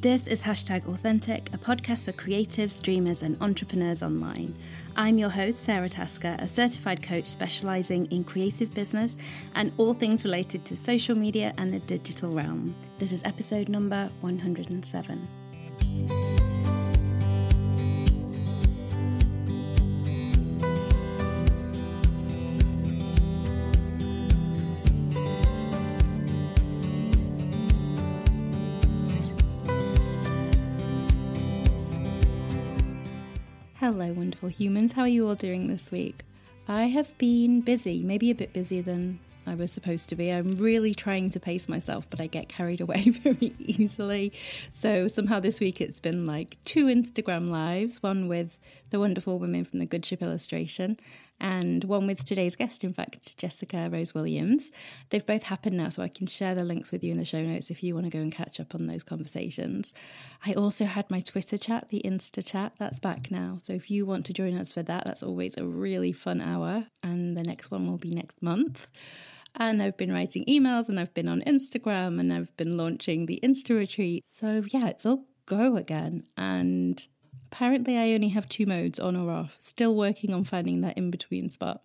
[0.00, 4.54] This is Hashtag Authentic, a podcast for creatives, dreamers, and entrepreneurs online.
[4.94, 9.16] I'm your host, Sarah Tasker, a certified coach specializing in creative business
[9.56, 12.76] and all things related to social media and the digital realm.
[13.00, 16.37] This is episode number 107.
[33.90, 34.92] Hello, wonderful humans.
[34.92, 36.22] How are you all doing this week?
[36.68, 40.28] I have been busy, maybe a bit busier than I was supposed to be.
[40.28, 44.30] I'm really trying to pace myself, but I get carried away very easily.
[44.74, 48.58] So somehow this week it's been like two Instagram lives one with
[48.90, 50.98] the wonderful women from the Good Ship Illustration,
[51.40, 54.72] and one with today's guest, in fact, Jessica Rose Williams.
[55.10, 57.42] They've both happened now, so I can share the links with you in the show
[57.42, 59.92] notes if you want to go and catch up on those conversations.
[60.44, 63.58] I also had my Twitter chat, the Insta chat, that's back now.
[63.62, 66.86] So if you want to join us for that, that's always a really fun hour.
[67.02, 68.88] And the next one will be next month.
[69.54, 73.40] And I've been writing emails and I've been on Instagram and I've been launching the
[73.42, 74.24] Insta retreat.
[74.30, 76.24] So yeah, it's all go again.
[76.36, 77.04] And
[77.50, 81.10] Apparently, I only have two modes on or off, still working on finding that in
[81.10, 81.82] between spot.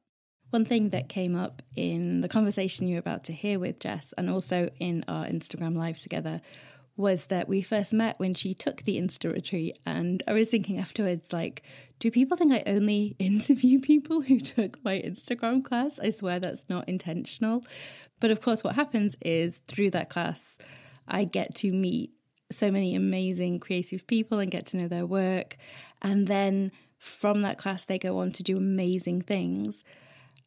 [0.50, 4.30] One thing that came up in the conversation you're about to hear with Jess, and
[4.30, 6.42] also in our Instagram live together,
[6.96, 9.80] was that we first met when she took the Insta retreat.
[9.86, 11.64] And I was thinking afterwards, like,
[12.00, 15.98] do people think I only interview people who took my Instagram class?
[15.98, 17.64] I swear that's not intentional.
[18.20, 20.58] But of course, what happens is through that class,
[21.08, 22.12] I get to meet
[22.54, 25.58] so many amazing creative people and get to know their work.
[26.02, 29.84] And then from that class, they go on to do amazing things.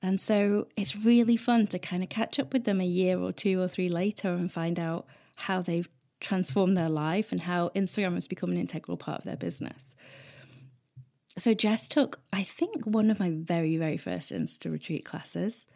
[0.03, 3.33] And so it's really fun to kind of catch up with them a year or
[3.33, 5.89] two or three later and find out how they've
[6.21, 9.97] transformed their life and how Instagram has become an integral part of their business.
[11.39, 15.67] So Jess took, I think, one of my very, very first Insta retreat classes,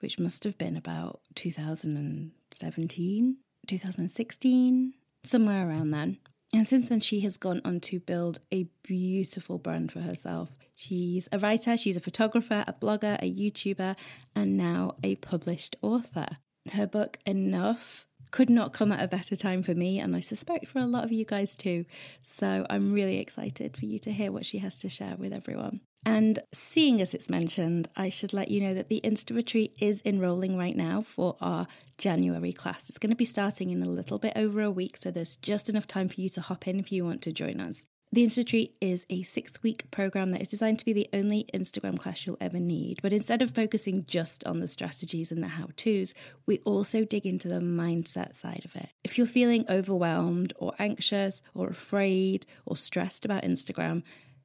[0.00, 4.94] which must have been about 2017, 2016
[5.26, 6.18] somewhere around then.
[6.52, 10.50] And since then, she has gone on to build a beautiful brand for herself.
[10.76, 13.96] She's a writer, she's a photographer, a blogger, a YouTuber,
[14.36, 16.38] and now a published author.
[16.72, 20.66] Her book, Enough, could not come at a better time for me, and I suspect
[20.66, 21.84] for a lot of you guys too.
[22.24, 25.82] So I'm really excited for you to hear what she has to share with everyone.
[26.04, 30.02] And seeing as it's mentioned, I should let you know that the Insta Retreat is
[30.04, 32.88] enrolling right now for our January class.
[32.88, 35.68] It's going to be starting in a little bit over a week, so there's just
[35.68, 37.84] enough time for you to hop in if you want to join us.
[38.14, 41.46] The Insta Retreat is a six week program that is designed to be the only
[41.52, 43.00] Instagram class you'll ever need.
[43.02, 46.14] But instead of focusing just on the strategies and the how to's,
[46.46, 48.90] we also dig into the mindset side of it.
[49.02, 54.04] If you're feeling overwhelmed or anxious or afraid or stressed about Instagram,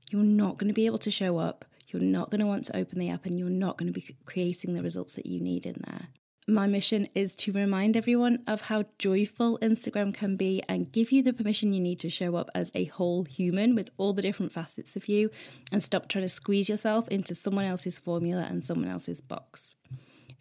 [0.09, 1.63] you're not going to be able to show up.
[1.89, 4.15] You're not going to want to open the app and you're not going to be
[4.25, 6.07] creating the results that you need in there.
[6.49, 11.21] My mission is to remind everyone of how joyful Instagram can be and give you
[11.21, 14.51] the permission you need to show up as a whole human with all the different
[14.51, 15.29] facets of you
[15.71, 19.75] and stop trying to squeeze yourself into someone else's formula and someone else's box.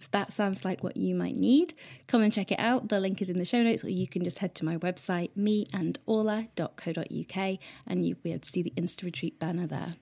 [0.01, 1.75] If that sounds like what you might need,
[2.07, 2.89] come and check it out.
[2.89, 5.33] The link is in the show notes, or you can just head to my website,
[5.37, 9.97] meandorla.co.uk, and you'll be able to see the Insta Retreat banner there.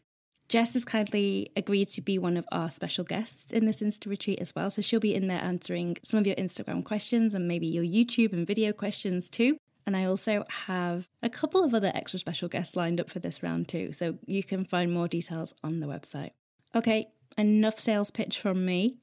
[0.48, 4.38] Jess has kindly agreed to be one of our special guests in this Insta retreat
[4.38, 4.70] as well.
[4.70, 8.32] So she'll be in there answering some of your Instagram questions and maybe your YouTube
[8.32, 9.58] and video questions too.
[9.86, 13.42] And I also have a couple of other extra special guests lined up for this
[13.42, 13.92] round too.
[13.92, 16.30] So you can find more details on the website.
[16.74, 18.98] Okay, enough sales pitch from me.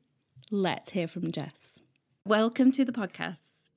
[0.50, 1.80] Let's hear from Jess.
[2.26, 3.72] Welcome to the podcast.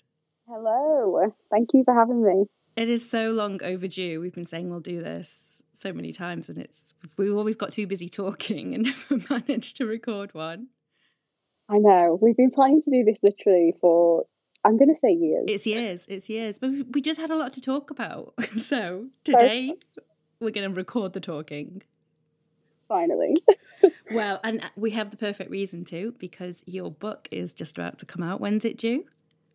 [0.49, 1.33] Hello.
[1.51, 2.45] Thank you for having me.
[2.77, 4.21] It is so long overdue.
[4.21, 7.87] We've been saying we'll do this so many times and it's we've always got too
[7.87, 10.69] busy talking and never managed to record one.
[11.69, 12.19] I know.
[12.21, 14.27] We've been planning to do this literally for
[14.65, 15.45] I'm going to say years.
[15.47, 16.07] It's years.
[16.09, 16.59] It's years.
[16.59, 18.35] But we just had a lot to talk about.
[18.63, 19.75] so today
[20.41, 21.83] we're going to record the talking.
[22.89, 23.37] Finally.
[24.13, 27.99] well, and uh, we have the perfect reason to because your book is just about
[27.99, 28.41] to come out.
[28.41, 29.05] When's it due?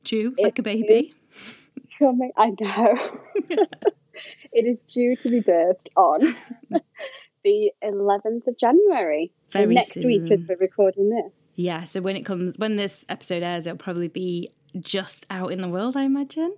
[0.04, 1.14] Due like a baby.
[2.00, 2.32] Coming.
[2.38, 2.98] I know.
[4.52, 6.20] it is due to be birthed on
[7.44, 9.32] the 11th of January.
[9.50, 10.06] Very so next soon.
[10.06, 11.32] week as we're recording this.
[11.56, 15.62] Yeah, so when it comes, when this episode airs, it'll probably be just out in
[15.62, 16.56] the world, I imagine.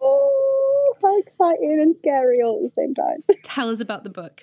[0.00, 3.24] Oh, how exciting and scary all at the same time.
[3.42, 4.42] Tell us about the book.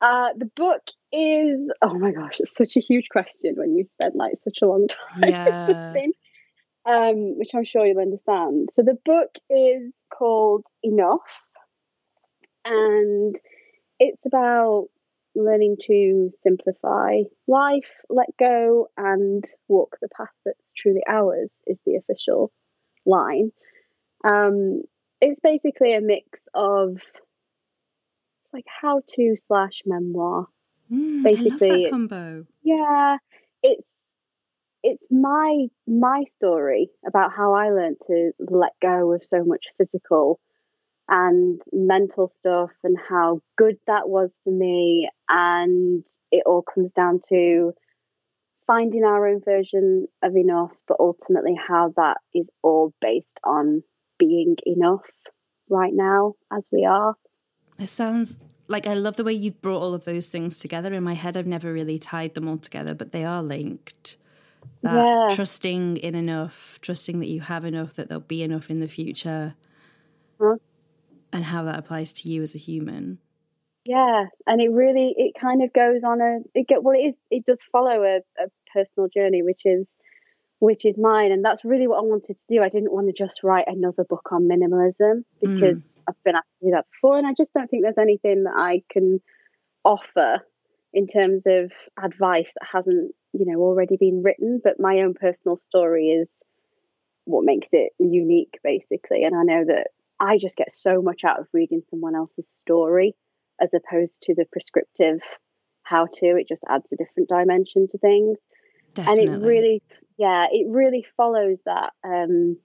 [0.00, 0.82] Uh, the book
[1.12, 4.66] is, oh my gosh, it's such a huge question when you spend like such a
[4.66, 5.28] long time.
[5.28, 5.94] Yeah.
[6.90, 8.70] Um, which I'm sure you'll understand.
[8.72, 11.20] So the book is called Enough,
[12.64, 13.34] and
[13.98, 14.88] it's about
[15.36, 21.96] learning to simplify life, let go, and walk the path that's truly ours, is the
[21.96, 22.50] official
[23.06, 23.52] line.
[24.24, 24.82] Um,
[25.20, 27.02] it's basically a mix of
[28.52, 30.48] like how to slash memoir.
[30.90, 32.46] Mm, basically, combo.
[32.64, 33.18] Yeah,
[33.62, 33.88] it's
[34.82, 40.40] it's my my story about how I learned to let go of so much physical
[41.08, 45.10] and mental stuff and how good that was for me.
[45.28, 47.72] And it all comes down to
[48.66, 53.82] finding our own version of enough, but ultimately how that is all based on
[54.18, 55.10] being enough
[55.68, 57.16] right now as we are.
[57.78, 58.38] It sounds
[58.68, 60.94] like I love the way you've brought all of those things together.
[60.94, 64.16] In my head, I've never really tied them all together, but they are linked.
[64.82, 65.34] That yeah.
[65.34, 69.54] trusting in enough, trusting that you have enough, that there'll be enough in the future.
[70.40, 70.56] Huh?
[71.32, 73.18] and how that applies to you as a human
[73.84, 77.16] yeah and it really it kind of goes on a it get well it is
[77.30, 79.96] it does follow a, a personal journey which is
[80.58, 83.12] which is mine and that's really what i wanted to do i didn't want to
[83.12, 85.98] just write another book on minimalism because mm.
[86.08, 88.54] i've been asked to do that before and i just don't think there's anything that
[88.56, 89.20] i can
[89.84, 90.40] offer
[90.92, 91.72] in terms of
[92.02, 96.42] advice that hasn't you know already been written but my own personal story is
[97.24, 99.88] what makes it unique basically and i know that
[100.20, 103.16] I just get so much out of reading someone else's story
[103.60, 105.22] as opposed to the prescriptive
[105.82, 106.36] how to.
[106.36, 108.46] It just adds a different dimension to things.
[108.94, 109.24] Definitely.
[109.24, 109.82] And it really,
[110.18, 112.58] yeah, it really follows that, um,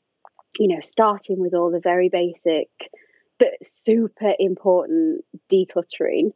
[0.59, 2.69] you know, starting with all the very basic
[3.37, 6.31] but super important decluttering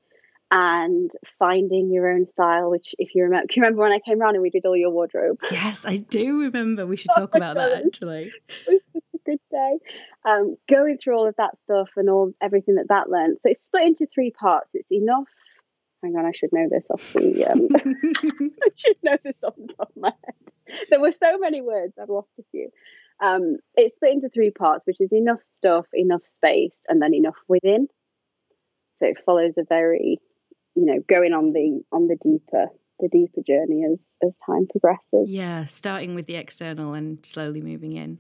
[0.52, 4.36] and finding your own style which if you remember you remember when i came around
[4.36, 7.56] and we did all your wardrobe yes i do remember we should talk oh about
[7.56, 8.26] that actually
[9.30, 9.78] good day.
[10.26, 13.38] Um, going through all of that stuff and all everything that that learned.
[13.42, 14.72] So it's split into three parts.
[14.74, 15.30] It's enough.
[16.04, 17.46] Hang on, I should know this off the.
[17.46, 20.80] Um, I should know this off the top of my head.
[20.90, 22.70] There were so many words, I've lost a few.
[23.22, 27.38] Um, it's split into three parts, which is enough stuff, enough space, and then enough
[27.50, 27.88] within.
[28.96, 30.20] So it follows a very,
[30.80, 32.68] you know, going on the on the deeper
[33.02, 35.30] the deeper journey as as time progresses.
[35.30, 38.20] Yeah, starting with the external and slowly moving in.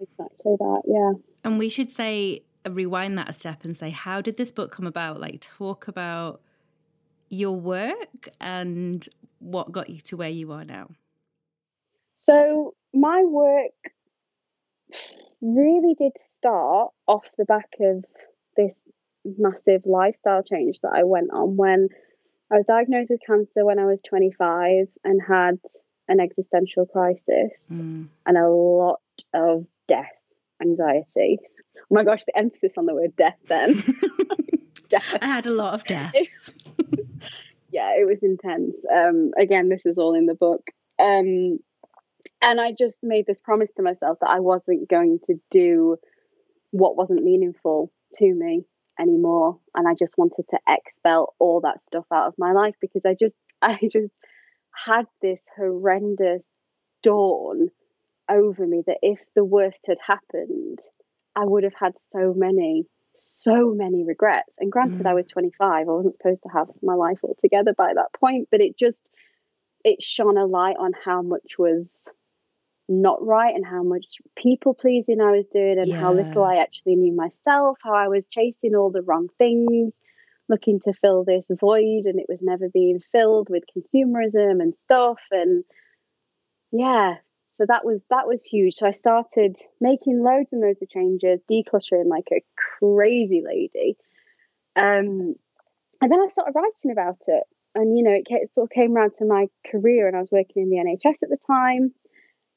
[0.00, 1.12] Exactly that, yeah.
[1.44, 4.70] And we should say, uh, rewind that a step and say, how did this book
[4.70, 5.18] come about?
[5.18, 6.40] Like, talk about
[7.30, 9.08] your work and
[9.38, 10.90] what got you to where you are now.
[12.16, 13.72] So, my work
[15.40, 18.04] really did start off the back of
[18.56, 18.74] this
[19.36, 21.88] massive lifestyle change that I went on when
[22.50, 25.58] I was diagnosed with cancer when I was 25 and had
[26.08, 28.06] an existential crisis mm.
[28.26, 29.00] and a lot
[29.34, 30.06] of death
[30.62, 31.38] anxiety.
[31.76, 33.82] Oh my gosh, the emphasis on the word death then.
[34.88, 35.18] death.
[35.20, 36.14] I had a lot of death.
[37.70, 38.84] yeah, it was intense.
[38.92, 40.62] Um, again, this is all in the book.
[40.98, 41.58] Um,
[42.40, 45.96] and I just made this promise to myself that I wasn't going to do
[46.70, 48.64] what wasn't meaningful to me
[48.98, 49.58] anymore.
[49.74, 53.14] And I just wanted to expel all that stuff out of my life because I
[53.14, 54.12] just, I just
[54.86, 56.48] had this horrendous
[57.02, 57.68] dawn
[58.28, 60.78] over me that if the worst had happened,
[61.34, 62.86] I would have had so many,
[63.16, 64.56] so many regrets.
[64.58, 65.10] And granted, mm.
[65.10, 68.48] I was 25, I wasn't supposed to have my life all together by that point,
[68.50, 69.10] but it just,
[69.84, 72.08] it shone a light on how much was
[72.88, 76.00] not right and how much people pleasing I was doing and yeah.
[76.00, 79.92] how little I actually knew myself, how I was chasing all the wrong things,
[80.48, 85.20] looking to fill this void and it was never being filled with consumerism and stuff.
[85.30, 85.64] And
[86.72, 87.16] yeah,
[87.58, 91.40] so that was that was huge so i started making loads and loads of changes
[91.50, 93.96] decluttering like a crazy lady
[94.76, 95.34] um,
[96.00, 98.96] and then i started writing about it and you know it, it sort of came
[98.96, 101.92] around to my career and i was working in the nhs at the time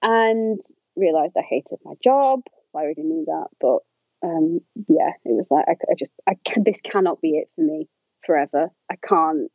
[0.01, 0.59] and
[0.95, 2.41] realized i hated my job
[2.75, 3.79] i already knew that but
[4.23, 7.61] um, yeah it was like i, I just i can, this cannot be it for
[7.61, 7.87] me
[8.23, 9.51] forever i can't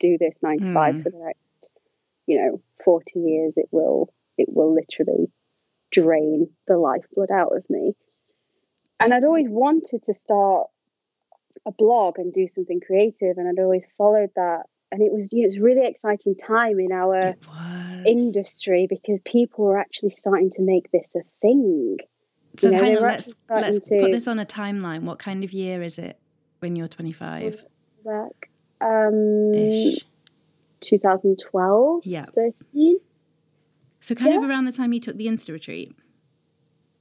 [0.00, 1.02] do this nine to five mm.
[1.02, 1.68] for the next
[2.26, 5.30] you know 40 years it will it will literally
[5.92, 7.94] drain the lifeblood out of me.
[9.00, 10.68] And I'd always wanted to start
[11.66, 14.64] a blog and do something creative, and I'd always followed that.
[14.92, 17.34] And it was, you know, it's really exciting time in our
[18.06, 21.98] industry because people were actually starting to make this a thing.
[22.58, 23.98] So, you know, hang on, let's, let's to...
[23.98, 25.02] put this on a timeline.
[25.02, 26.18] What kind of year is it
[26.60, 27.64] when you're 25?
[28.04, 28.50] Back,
[28.80, 30.04] um, Ish.
[30.80, 32.24] 2012, yeah.
[32.34, 32.98] 13.
[34.00, 34.38] So kind yeah.
[34.38, 35.92] of around the time you took the Insta retreat.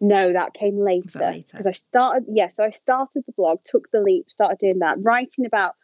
[0.01, 1.45] No, that came later later?
[1.51, 2.25] because I started.
[2.27, 5.75] Yeah, so I started the blog, took the leap, started doing that, writing about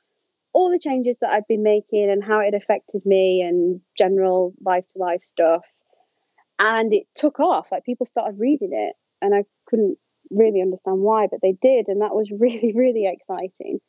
[0.54, 4.86] all the changes that I'd been making and how it affected me and general life
[4.90, 5.66] to life stuff.
[6.60, 7.72] And it took off.
[7.72, 9.98] Like people started reading it, and I couldn't
[10.30, 13.80] really understand why, but they did, and that was really, really exciting.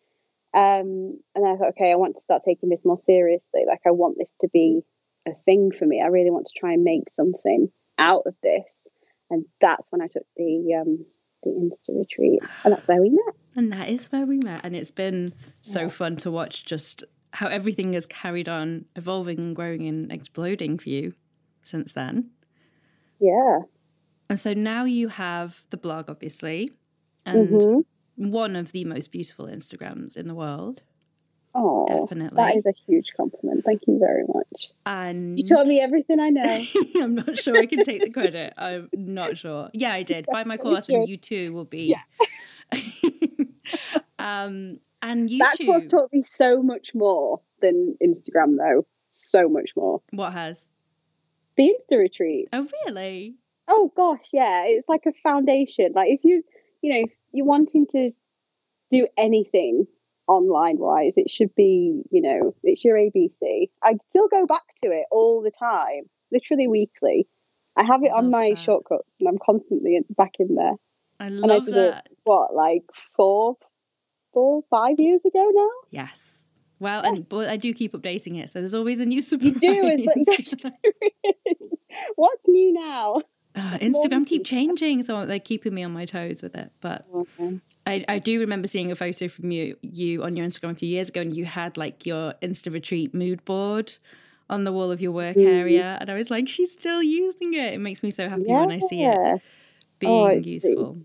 [0.54, 3.62] Um, and I thought, okay, I want to start taking this more seriously.
[3.66, 4.82] Like I want this to be
[5.26, 6.02] a thing for me.
[6.02, 8.88] I really want to try and make something out of this
[9.32, 11.04] and that's when I took the um,
[11.42, 13.34] the Insta retreat, and that's where we met.
[13.54, 15.88] And that is where we met, and it's been so yeah.
[15.88, 17.04] fun to watch just
[17.34, 21.14] how everything has carried on evolving and growing and exploding for you
[21.62, 22.30] since then.
[23.20, 23.60] Yeah.
[24.28, 26.72] And so now you have the blog, obviously,
[27.26, 28.30] and mm-hmm.
[28.30, 30.82] one of the most beautiful Instagrams in the world.
[31.54, 32.36] Oh, definitely.
[32.36, 33.64] That is a huge compliment.
[33.64, 34.70] Thank you very much.
[34.86, 36.64] And you taught me everything I know.
[36.96, 38.54] I'm not sure I can take the credit.
[38.56, 39.68] I'm not sure.
[39.74, 40.26] Yeah, I did.
[40.32, 41.84] Buy my course, and you too will be.
[41.84, 42.26] Yeah.
[44.18, 45.38] um, and YouTube.
[45.38, 48.86] That course taught me so much more than Instagram, though.
[49.12, 50.02] So much more.
[50.10, 50.68] What has?
[51.56, 52.48] The Insta retreat.
[52.52, 53.34] Oh, really?
[53.68, 54.64] Oh gosh, yeah.
[54.66, 55.92] It's like a foundation.
[55.94, 56.42] Like if you,
[56.80, 58.10] you know, if you're wanting to
[58.90, 59.86] do anything
[60.28, 64.90] online wise it should be you know it's your abc i still go back to
[64.90, 67.26] it all the time literally weekly
[67.76, 68.58] i have it on my that.
[68.58, 70.74] shortcuts and i'm constantly back in there
[71.22, 72.84] i love and I did that it, what like
[73.16, 73.56] four
[74.32, 76.42] four five years ago now yes
[76.82, 79.54] well, and but I do keep updating it, so there's always a new surprise.
[79.62, 80.00] You do,
[82.16, 83.22] What's new now?
[83.54, 86.72] Uh, Instagram keep changing, so they're keeping me on my toes with it.
[86.80, 87.60] But okay.
[87.86, 90.88] I, I do remember seeing a photo from you you on your Instagram a few
[90.88, 93.92] years ago, and you had like your Insta retreat mood board
[94.50, 95.46] on the wall of your work mm.
[95.46, 97.74] area, and I was like, she's still using it.
[97.74, 98.60] It makes me so happy yeah.
[98.60, 99.40] when I see it
[100.00, 100.98] being oh, useful.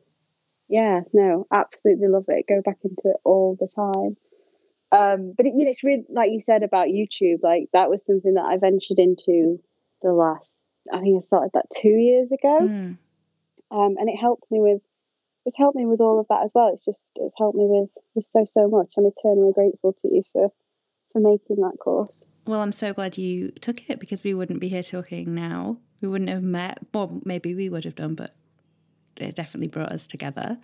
[0.70, 2.46] Yeah, no, absolutely love it.
[2.48, 4.18] Go back into it all the time.
[4.92, 7.40] Um, but it, you know, it's really like you said about YouTube.
[7.44, 9.60] Like that was something that I ventured into
[10.02, 10.52] the last.
[10.92, 12.98] I think I started that two years ago, mm.
[13.72, 14.82] um, and it helped me with
[15.46, 16.70] it's helped me with all of that as well.
[16.74, 18.94] It's just it's helped me with with so so much.
[18.98, 20.52] I'm eternally grateful to you for
[21.12, 22.26] for making that course.
[22.46, 25.80] Well, I'm so glad you took it because we wouldn't be here talking now.
[26.00, 26.80] We wouldn't have met.
[26.94, 28.36] Well, maybe we would have done, but
[29.26, 30.58] it definitely brought us together.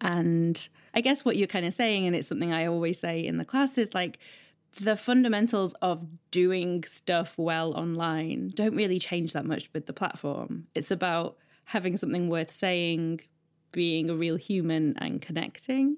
[0.00, 3.38] And I guess what you're kind of saying, and it's something I always say in
[3.38, 4.18] the class, is like
[4.80, 10.66] the fundamentals of doing stuff well online don't really change that much with the platform.
[10.74, 13.20] It's about having something worth saying,
[13.72, 15.96] being a real human and connecting.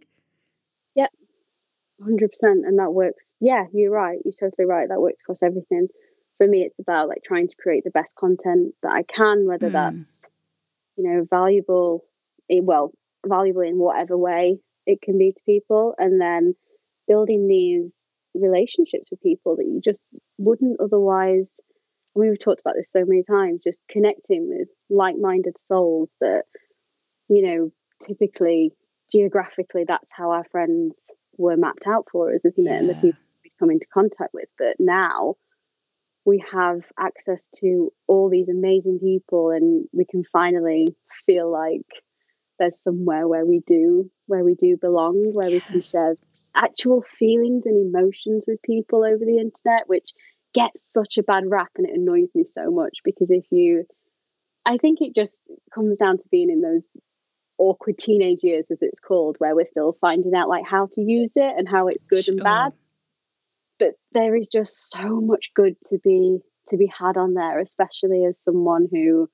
[0.95, 1.11] Yep,
[2.03, 2.29] 100%.
[2.43, 3.37] And that works.
[3.41, 4.19] Yeah, you're right.
[4.25, 4.89] You're totally right.
[4.89, 5.89] That works across everything.
[6.39, 9.69] For me, it's about like trying to create the best content that I can, whether
[9.69, 9.73] mm.
[9.73, 10.27] that's,
[10.99, 12.05] you know, valuable,
[12.51, 12.93] well,
[13.27, 15.95] valuable in whatever way it can be to people.
[15.97, 16.55] And then
[17.07, 17.95] building these
[18.35, 21.61] relationships with people that you just wouldn't otherwise.
[22.15, 26.45] We've talked about this so many times, just connecting with like minded souls that
[27.29, 27.71] you know,
[28.03, 28.73] typically
[29.13, 32.71] geographically, that's how our friends were mapped out for us, isn't it?
[32.71, 32.79] Yeah.
[32.79, 34.49] And the people we come into contact with.
[34.59, 35.37] But now
[36.29, 40.87] we have access to all these amazing people, and we can finally
[41.25, 41.87] feel like
[42.59, 45.63] there's somewhere where we do where we do belong, where yes.
[45.67, 46.15] we can share
[46.55, 50.13] actual feelings and emotions with people over the internet, which
[50.53, 53.85] gets such a bad rap and it annoys me so much because if you
[54.67, 56.87] I think it just comes down to being in those
[57.59, 61.33] awkward teenage years as it's called where we're still finding out like how to use
[61.37, 62.35] it and how it's good sure.
[62.35, 62.73] and bad
[63.79, 68.25] but there is just so much good to be to be had on there especially
[68.25, 69.29] as someone who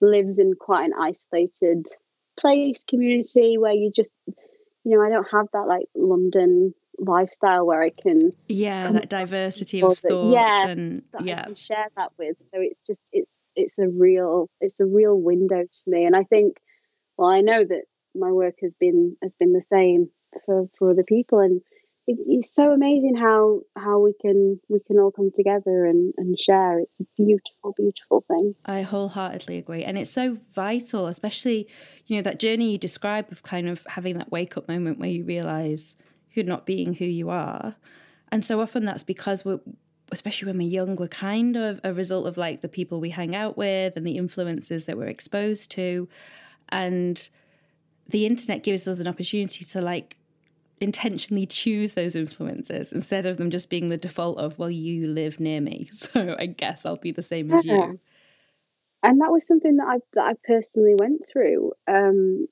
[0.00, 1.86] lives in quite an isolated
[2.38, 7.82] place community where you just you know i don't have that like london lifestyle where
[7.82, 11.46] i can yeah that diversity of thought yeah and yeah.
[11.54, 12.36] share that with.
[12.40, 16.04] So it's just it's it's a real it's a real window to me.
[16.04, 16.60] And i think
[17.20, 20.08] well, I know that my work has been has been the same
[20.46, 21.60] for for other people, and
[22.10, 26.38] it, it's so amazing how how we can we can all come together and and
[26.38, 26.80] share.
[26.80, 28.54] It's a beautiful, beautiful thing.
[28.64, 31.68] I wholeheartedly agree, and it's so vital, especially
[32.06, 35.08] you know that journey you describe of kind of having that wake up moment where
[35.08, 35.96] you realize
[36.32, 37.76] you're not being who you are,
[38.32, 39.60] and so often that's because we're
[40.12, 43.36] especially when we're young, we're kind of a result of like the people we hang
[43.36, 46.08] out with and the influences that we're exposed to
[46.70, 47.30] and
[48.08, 50.16] the internet gives us an opportunity to like
[50.80, 55.38] intentionally choose those influences instead of them just being the default of well you live
[55.38, 57.98] near me so i guess i'll be the same as you
[59.02, 61.72] and that was something that I that I personally went through.
[61.88, 62.46] Um,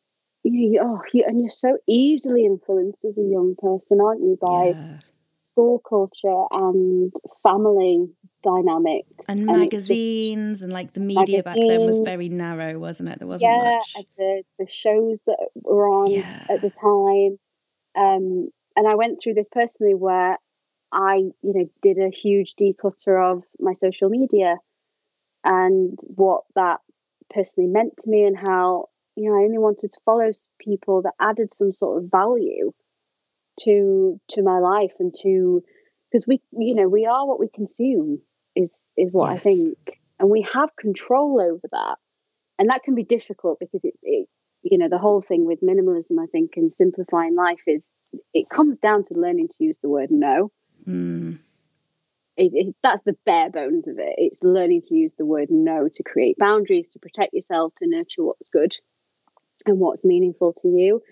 [0.44, 4.72] you, oh, you, and you're so easily influenced as a young person, aren't you, by
[4.74, 4.98] yeah.
[5.36, 8.06] school culture and family
[8.44, 13.08] dynamics and, and magazines just, and like the media back then was very narrow, wasn't
[13.08, 13.18] it?
[13.18, 14.06] There wasn't yeah, much.
[14.16, 16.46] the the shows that were on yeah.
[16.48, 17.38] at the time.
[17.98, 20.36] Um, and I went through this personally where
[20.92, 24.56] I, you know, did a huge declutter of my social media
[25.44, 26.80] and what that
[27.32, 28.86] personally meant to me and how
[29.16, 32.72] you know I only wanted to follow people that added some sort of value
[33.60, 35.62] to to my life and to
[36.10, 38.20] because we you know we are what we consume
[38.56, 39.40] is is what yes.
[39.40, 39.78] I think
[40.18, 41.96] and we have control over that
[42.58, 44.28] and that can be difficult because it, it
[44.62, 47.94] you know the whole thing with minimalism I think and simplifying life is
[48.34, 50.50] it comes down to learning to use the word no
[50.86, 51.38] mm
[52.38, 54.14] it, it, that's the bare bones of it.
[54.16, 58.22] It's learning to use the word no to create boundaries, to protect yourself, to nurture
[58.22, 58.72] what's good
[59.66, 61.02] and what's meaningful to you.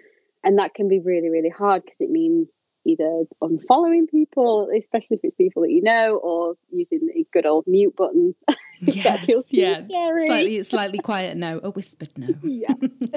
[0.44, 2.48] And that can be really, really hard because it means
[2.86, 7.64] either unfollowing people, especially if it's people that you know, or using the good old
[7.66, 8.36] mute button.
[8.80, 10.26] yes, yeah, scary.
[10.26, 12.28] slightly, slightly quiet no, a whispered no.
[12.42, 12.74] yeah.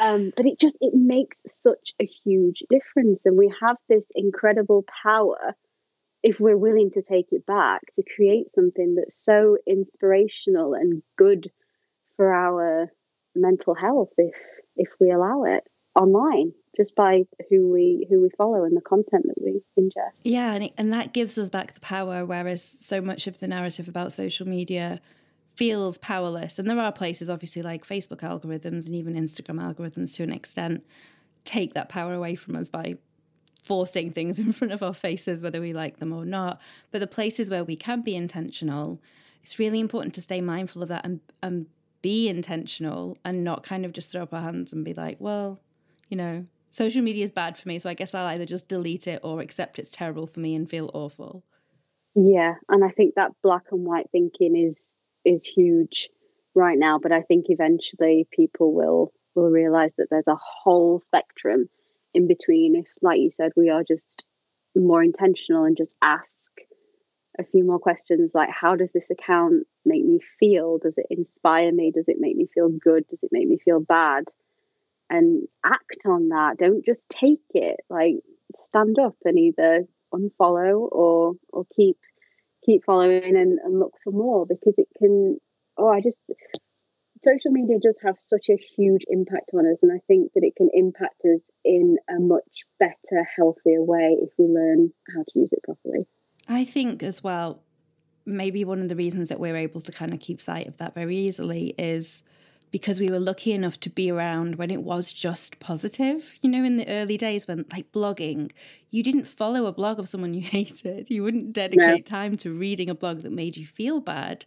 [0.00, 4.84] Um, but it just it makes such a huge difference, and we have this incredible
[5.02, 5.56] power
[6.22, 11.50] if we're willing to take it back to create something that's so inspirational and good
[12.16, 12.92] for our
[13.34, 14.36] mental health if
[14.76, 15.64] if we allow it
[15.94, 20.54] online just by who we who we follow and the content that we ingest yeah
[20.54, 23.88] and, it, and that gives us back the power whereas so much of the narrative
[23.88, 25.00] about social media
[25.56, 30.22] feels powerless and there are places obviously like facebook algorithms and even instagram algorithms to
[30.22, 30.84] an extent
[31.44, 32.96] take that power away from us by
[33.68, 36.60] forcing things in front of our faces, whether we like them or not.
[36.90, 39.00] But the places where we can be intentional,
[39.42, 41.66] it's really important to stay mindful of that and, and
[42.00, 45.60] be intentional and not kind of just throw up our hands and be like, well,
[46.08, 47.78] you know, social media is bad for me.
[47.78, 50.68] So I guess I'll either just delete it or accept it's terrible for me and
[50.68, 51.44] feel awful.
[52.14, 52.54] Yeah.
[52.68, 56.08] And I think that black and white thinking is is huge
[56.54, 56.98] right now.
[56.98, 61.68] But I think eventually people will will realize that there's a whole spectrum
[62.14, 64.24] in between if like you said we are just
[64.74, 66.52] more intentional and just ask
[67.38, 71.70] a few more questions like how does this account make me feel does it inspire
[71.70, 74.24] me does it make me feel good does it make me feel bad
[75.10, 78.16] and act on that don't just take it like
[78.52, 81.96] stand up and either unfollow or or keep
[82.64, 85.38] keep following and, and look for more because it can
[85.76, 86.32] oh i just
[87.22, 90.56] social media does have such a huge impact on us, and I think that it
[90.56, 95.52] can impact us in a much better, healthier way if we learn how to use
[95.52, 96.06] it properly.
[96.46, 97.62] I think as well,
[98.24, 100.94] maybe one of the reasons that we're able to kind of keep sight of that
[100.94, 102.22] very easily is
[102.70, 106.32] because we were lucky enough to be around when it was just positive.
[106.42, 108.52] You know, in the early days when, like, blogging,
[108.90, 111.10] you didn't follow a blog of someone you hated.
[111.10, 112.18] You wouldn't dedicate no.
[112.18, 114.44] time to reading a blog that made you feel bad.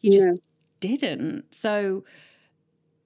[0.00, 0.34] You just no
[0.80, 1.54] didn't.
[1.54, 2.04] So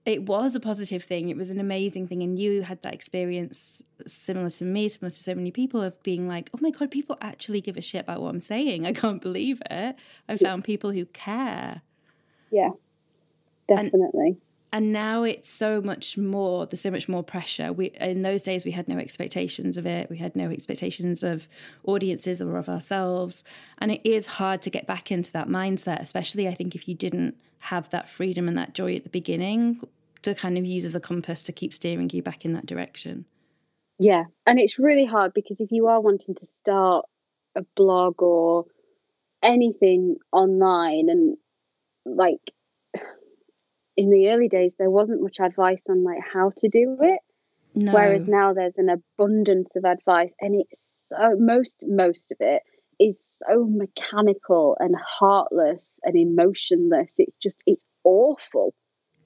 [0.04, 1.28] it was a positive thing.
[1.28, 2.22] It was an amazing thing.
[2.22, 6.26] And you had that experience similar to me, similar to so many people of being
[6.26, 8.86] like, oh my God, people actually give a shit about what I'm saying.
[8.86, 9.96] I can't believe it.
[10.28, 11.82] I found people who care.
[12.50, 12.70] Yeah,
[13.68, 14.28] definitely.
[14.28, 14.40] And
[14.72, 17.72] and now it's so much more there's so much more pressure.
[17.72, 20.08] We in those days we had no expectations of it.
[20.08, 21.46] We had no expectations of
[21.84, 23.44] audiences or of ourselves.
[23.78, 26.94] And it is hard to get back into that mindset especially i think if you
[26.94, 29.80] didn't have that freedom and that joy at the beginning
[30.22, 33.26] to kind of use as a compass to keep steering you back in that direction.
[33.98, 37.04] Yeah and it's really hard because if you are wanting to start
[37.54, 38.64] a blog or
[39.42, 41.36] anything online and
[42.06, 42.52] like
[43.96, 47.20] in the early days there wasn't much advice on like how to do it
[47.74, 47.92] no.
[47.92, 52.62] whereas now there's an abundance of advice and it's so most most of it
[53.00, 58.74] is so mechanical and heartless and emotionless it's just it's awful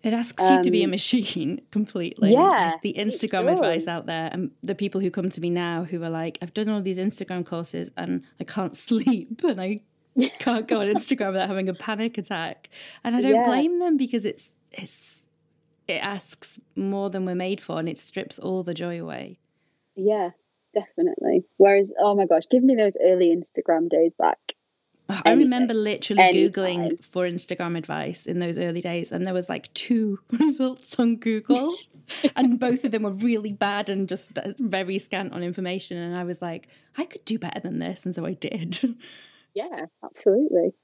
[0.07, 2.33] it asks um, you to be a um, machine completely.
[2.33, 2.75] Yeah.
[2.81, 6.11] The Instagram advice out there, and the people who come to me now who are
[6.11, 9.81] like, I've done all these Instagram courses and I can't sleep and I
[10.39, 12.69] can't go on Instagram without having a panic attack.
[13.03, 13.47] And I don't yeah.
[13.47, 15.25] blame them because it's it's
[15.89, 19.39] it asks more than we're made for and it strips all the joy away.
[19.95, 20.31] Yeah,
[20.75, 21.45] definitely.
[21.57, 24.39] Whereas, oh my gosh, give me those early Instagram days back.
[25.09, 26.51] Oh, I remember literally Anytime.
[26.51, 31.17] Googling for Instagram advice in those early days, and there was like two results on
[31.17, 31.77] Google,
[32.37, 35.97] and both of them were really bad and just uh, very scant on information.
[35.97, 38.97] And I was like, I could do better than this, and so I did.
[39.57, 40.75] Yeah, absolutely.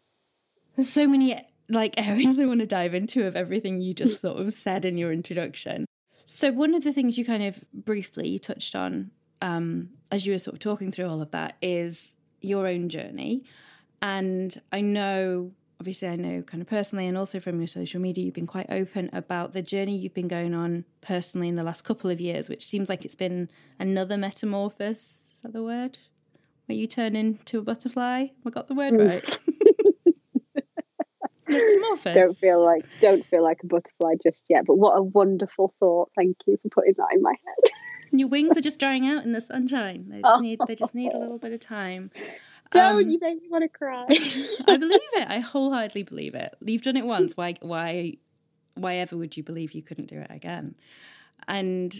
[0.76, 1.38] There's so many
[1.72, 4.98] like areas I want to dive into of everything you just sort of said in
[4.98, 5.86] your introduction.
[6.24, 10.38] So one of the things you kind of briefly touched on um, as you were
[10.38, 13.44] sort of talking through all of that is your own journey.
[14.00, 18.24] And I know, obviously, I know kind of personally and also from your social media,
[18.24, 21.82] you've been quite open about the journey you've been going on personally in the last
[21.82, 25.32] couple of years, which seems like it's been another metamorphosis.
[25.34, 25.98] Is that the word?
[26.66, 28.26] Where you turn into a butterfly?
[28.46, 29.38] I got the word right.
[31.52, 32.14] Metamorphosis.
[32.14, 34.64] Don't feel like don't feel like a butterfly just yet.
[34.66, 36.10] But what a wonderful thought!
[36.16, 37.72] Thank you for putting that in my head.
[38.18, 40.06] Your wings are just drying out in the sunshine.
[40.08, 42.10] They just need they just need a little bit of time.
[42.72, 44.06] Don't um, you make me want to cry?
[44.66, 45.28] I believe it.
[45.28, 46.54] I wholeheartedly believe it.
[46.64, 47.36] You've done it once.
[47.36, 48.14] Why why
[48.74, 50.74] why ever would you believe you couldn't do it again?
[51.46, 51.94] And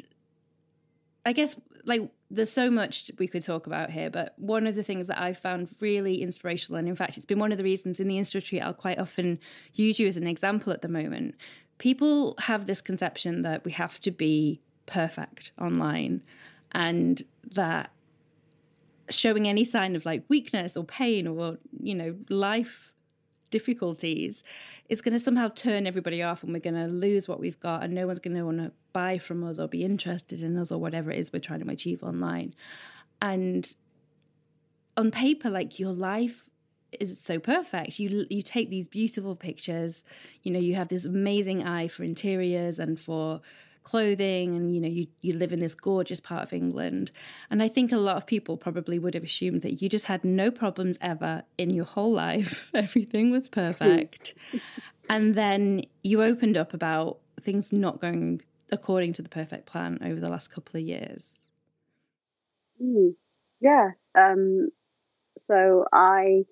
[1.27, 4.83] I guess like there's so much we could talk about here, but one of the
[4.83, 8.01] things that I've found really inspirational, and in fact, it's been one of the reasons
[8.01, 9.39] in the Institute I'll quite often
[9.75, 11.35] use you as an example at the moment.
[11.77, 16.23] People have this conception that we have to be perfect online
[16.73, 17.91] and that
[19.11, 22.92] showing any sign of like weakness or pain or, you know, life
[23.53, 24.43] difficulties
[24.89, 27.85] is going to somehow turn everybody off and we're going to lose what we've got
[27.85, 30.73] and no one's going to want to buy from us or be interested in us
[30.73, 32.53] or whatever it is we're trying to achieve online.
[33.21, 33.73] And
[34.97, 36.49] on paper, like your life
[36.99, 37.99] is so perfect.
[37.99, 40.05] You you take these beautiful pictures.
[40.43, 43.41] You know, you have this amazing eye for interiors and for
[43.85, 47.11] clothing and you know you you live in this gorgeous part of England.
[47.51, 50.25] And I think a lot of people probably would have assumed that you just had
[50.25, 52.71] no problems ever in your whole life.
[52.75, 54.35] Everything was perfect.
[55.11, 58.41] And then you opened up about things not going
[58.71, 61.41] according to the perfect plan over the last couple of years.
[62.81, 63.15] Mm,
[63.61, 64.69] yeah um
[65.37, 66.45] so I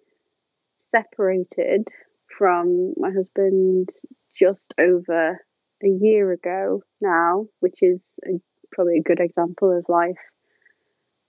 [0.78, 1.88] separated
[2.36, 3.90] from my husband
[4.36, 5.40] just over
[5.82, 8.40] a year ago now, which is a,
[8.72, 10.30] probably a good example of life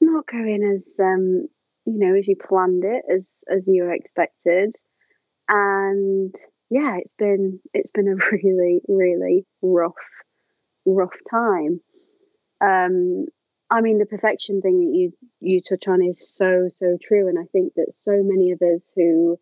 [0.01, 1.47] not going as um,
[1.85, 4.73] you know as you planned it, as as you expected,
[5.47, 6.33] and
[6.69, 9.93] yeah, it's been it's been a really really rough
[10.85, 11.79] rough time.
[12.59, 13.27] Um,
[13.69, 17.39] I mean, the perfection thing that you you touch on is so so true, and
[17.39, 19.39] I think that so many of us who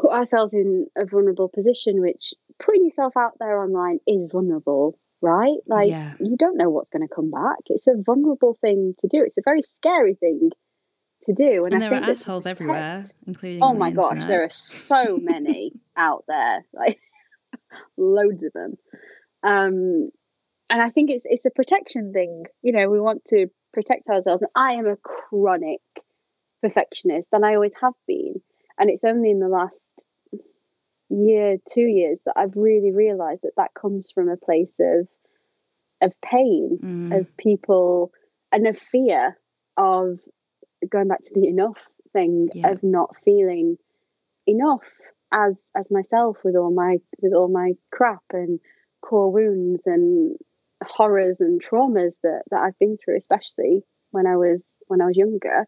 [0.00, 5.58] put ourselves in a vulnerable position, which putting yourself out there online is vulnerable, right?
[5.66, 6.14] Like yeah.
[6.20, 7.58] you don't know what's going to come back.
[7.66, 9.22] It's a vulnerable thing to do.
[9.24, 10.50] It's a very scary thing
[11.24, 11.62] to do.
[11.64, 13.62] And, and there are assholes everywhere, including.
[13.62, 17.00] Oh my the gosh, there are so many out there, like
[17.96, 18.74] loads of them.
[19.42, 20.10] Um,
[20.70, 22.44] and I think it's it's a protection thing.
[22.62, 24.42] You know, we want to protect ourselves.
[24.42, 25.80] And I am a chronic
[26.62, 28.34] perfectionist, and I always have been.
[28.78, 30.04] And it's only in the last
[31.12, 35.08] year, two years that I've really realized that that comes from a place of
[36.00, 37.20] of pain, mm.
[37.20, 38.12] of people,
[38.50, 39.38] and of fear
[39.76, 40.20] of
[40.88, 42.70] going back to the enough thing yeah.
[42.70, 43.76] of not feeling
[44.46, 44.90] enough
[45.32, 48.60] as as myself with all my with all my crap and
[49.00, 50.36] core wounds and
[50.82, 55.16] horrors and traumas that that I've been through, especially when I was when I was
[55.16, 55.66] younger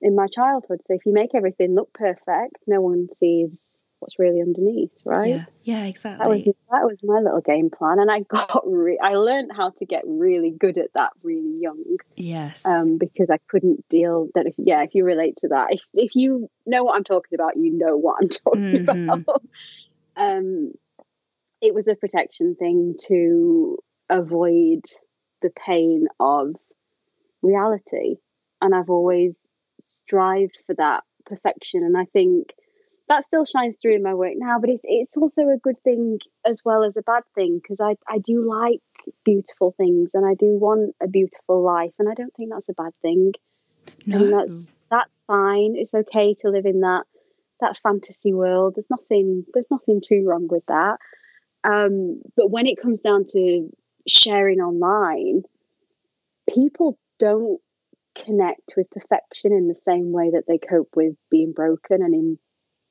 [0.00, 0.80] in my childhood.
[0.84, 5.30] So if you make everything look perfect, no one sees what's really underneath, right?
[5.30, 6.24] Yeah, yeah, exactly.
[6.24, 9.70] That was that was my little game plan, and I got re- I learned how
[9.78, 11.96] to get really good at that really young.
[12.16, 12.60] Yes.
[12.66, 14.28] Um, because I couldn't deal.
[14.34, 17.34] That if yeah, if you relate to that, if if you know what I'm talking
[17.34, 19.08] about, you know what I'm talking mm-hmm.
[19.08, 19.42] about.
[20.16, 20.72] um,
[21.62, 23.78] it was a protection thing to
[24.10, 24.82] avoid
[25.40, 26.56] the pain of
[27.40, 28.16] reality,
[28.60, 29.48] and I've always
[29.80, 32.52] strived for that perfection, and I think
[33.08, 36.18] that still shines through in my work now, but it's it's also a good thing
[36.46, 38.80] as well as a bad thing because I I do like
[39.24, 42.74] beautiful things and I do want a beautiful life and I don't think that's a
[42.74, 43.32] bad thing.
[44.06, 44.16] No.
[44.16, 45.74] And that's that's fine.
[45.76, 47.04] It's okay to live in that
[47.60, 48.74] that fantasy world.
[48.76, 50.98] There's nothing there's nothing too wrong with that.
[51.62, 53.70] Um, but when it comes down to
[54.06, 55.42] sharing online,
[56.52, 57.60] people don't
[58.14, 62.38] connect with perfection in the same way that they cope with being broken and in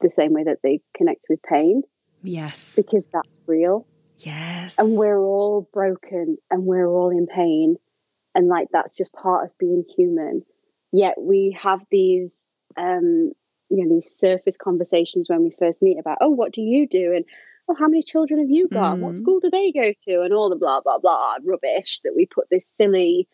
[0.04, 1.82] the same way that they connect with pain.
[2.22, 2.74] Yes.
[2.76, 3.88] Because that's real.
[4.20, 4.76] Yes.
[4.78, 7.78] And we're all broken and we're all in pain.
[8.36, 10.44] And like that's just part of being human.
[10.92, 13.32] Yet we have these um,
[13.70, 17.14] you know, these surface conversations when we first meet about, oh, what do you do?
[17.16, 17.26] And
[17.68, 18.98] oh, how many children have you got?
[18.98, 19.00] Mm.
[19.00, 20.22] What school do they go to?
[20.22, 23.28] And all the blah blah blah rubbish that we put this silly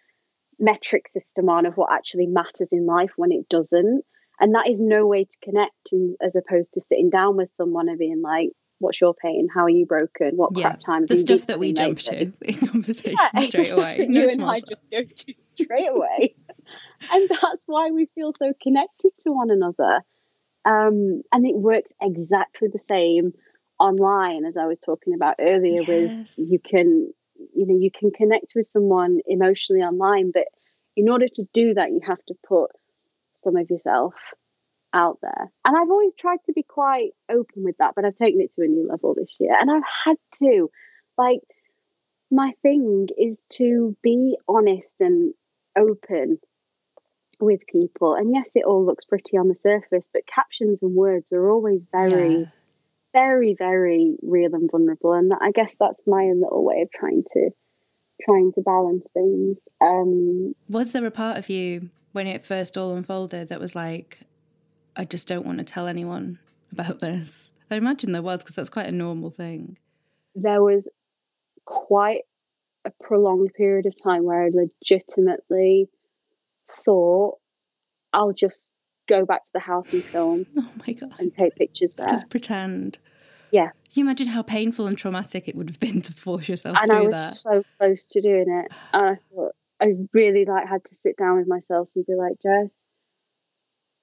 [0.60, 4.04] metric system on of what actually matters in life when it doesn't
[4.40, 7.90] and that is no way to connect in, as opposed to sitting down with someone
[7.90, 8.50] and being like
[8.80, 9.50] what's your pain?
[9.54, 10.38] How are you broken?
[10.38, 10.70] What yeah.
[10.70, 12.32] crap time the stuff that we jump to in
[12.68, 13.98] conversation yeah, straight away.
[13.98, 16.36] that no you and i just go to straight away.
[17.12, 20.02] And that's why we feel so connected to one another.
[20.66, 23.34] Um, and it works exactly the same
[23.80, 25.88] online as i was talking about earlier yes.
[25.88, 27.12] with you can
[27.56, 30.44] you know you can connect with someone emotionally online but
[30.98, 32.70] in order to do that you have to put
[33.42, 34.34] some of yourself
[34.94, 35.52] out there.
[35.66, 38.62] And I've always tried to be quite open with that, but I've taken it to
[38.62, 39.56] a new level this year.
[39.60, 40.70] And I've had to.
[41.18, 41.42] Like,
[42.32, 45.34] my thing is to be honest and
[45.76, 46.40] open
[47.40, 48.16] with people.
[48.16, 51.86] And yes, it all looks pretty on the surface, but captions and words are always
[51.92, 52.46] very, yeah.
[53.14, 55.14] very, very real and vulnerable.
[55.14, 57.50] And I guess that's my own little way of trying to
[58.22, 59.70] trying to balance things.
[59.80, 64.20] Um, was there a part of you when it first all unfolded that was like,
[64.96, 66.40] I just don't want to tell anyone
[66.72, 67.54] about this?
[67.72, 69.78] I imagine there was because that's quite a normal thing.
[70.36, 70.88] There was
[71.66, 72.22] quite
[72.86, 75.90] a prolonged period of time where I legitimately
[76.68, 77.38] thought
[78.14, 78.72] I'll just
[79.08, 80.46] go back to the house and film.
[80.58, 81.14] Oh my god!
[81.20, 82.08] And take pictures there.
[82.08, 82.98] Just pretend.
[83.52, 83.70] Yeah.
[83.70, 86.88] Can you imagine how painful and traumatic it would have been to force yourself and
[86.88, 87.36] through I was that?
[87.36, 91.38] so close to doing it, and I thought I really like had to sit down
[91.38, 92.86] with myself and be like, Jess,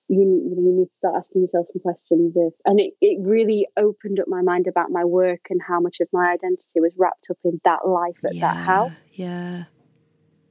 [0.09, 4.21] you, you need to start asking yourself some questions if and it, it really opened
[4.21, 7.39] up my mind about my work and how much of my identity was wrapped up
[7.45, 8.93] in that life at yeah, that house.
[9.13, 9.65] yeah.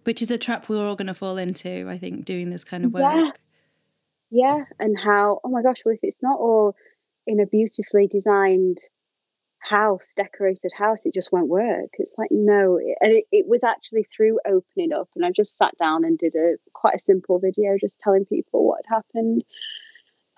[0.03, 2.85] Which is a trap we're all going to fall into i think doing this kind
[2.85, 3.03] of work.
[3.03, 3.31] Yeah
[4.31, 6.75] yeah and how oh my gosh well if it's not all
[7.27, 8.77] in a beautifully designed
[9.65, 11.89] house, decorated house, it just won't work.
[11.97, 12.79] It's like, no.
[13.01, 15.09] And it, it was actually through opening up.
[15.15, 18.65] And I just sat down and did a quite a simple video just telling people
[18.67, 19.43] what had happened.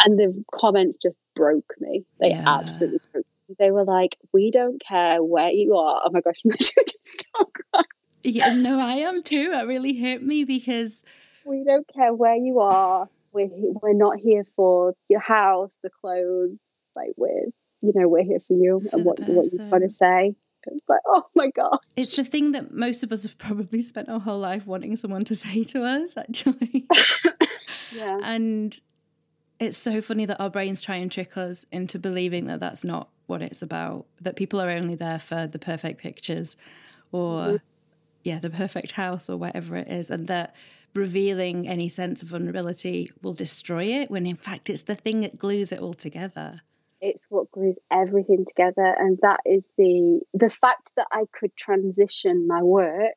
[0.06, 2.06] And the comments just broke me.
[2.20, 2.44] They yeah.
[2.46, 3.56] absolutely broke me.
[3.60, 6.02] They were like, we don't care where you are.
[6.06, 7.86] Oh my gosh, I'm crying.
[8.24, 9.52] Yeah, no, I am too.
[9.54, 11.04] It really hit me because
[11.46, 13.08] we don't care where you are.
[13.32, 13.50] We're
[13.82, 16.60] we're not here for your house, the clothes.
[16.94, 17.46] Like we're
[17.82, 20.36] you know, we're here for you for and what, what you've got to say.
[20.70, 21.80] It's like, oh my God.
[21.96, 25.24] It's the thing that most of us have probably spent our whole life wanting someone
[25.26, 26.86] to say to us, actually.
[27.92, 28.20] yeah.
[28.22, 28.78] And
[29.60, 33.10] it's so funny that our brains try and trick us into believing that that's not
[33.28, 36.58] what it's about, that people are only there for the perfect pictures
[37.12, 37.56] or, mm-hmm.
[38.24, 40.10] yeah, the perfect house or whatever it is.
[40.10, 40.56] And that
[40.94, 45.38] revealing any sense of vulnerability will destroy it when in fact it's the thing that
[45.38, 46.62] glues it all together
[47.02, 48.96] it's what glues everything together.
[48.98, 53.16] And that is the the fact that i could transition my work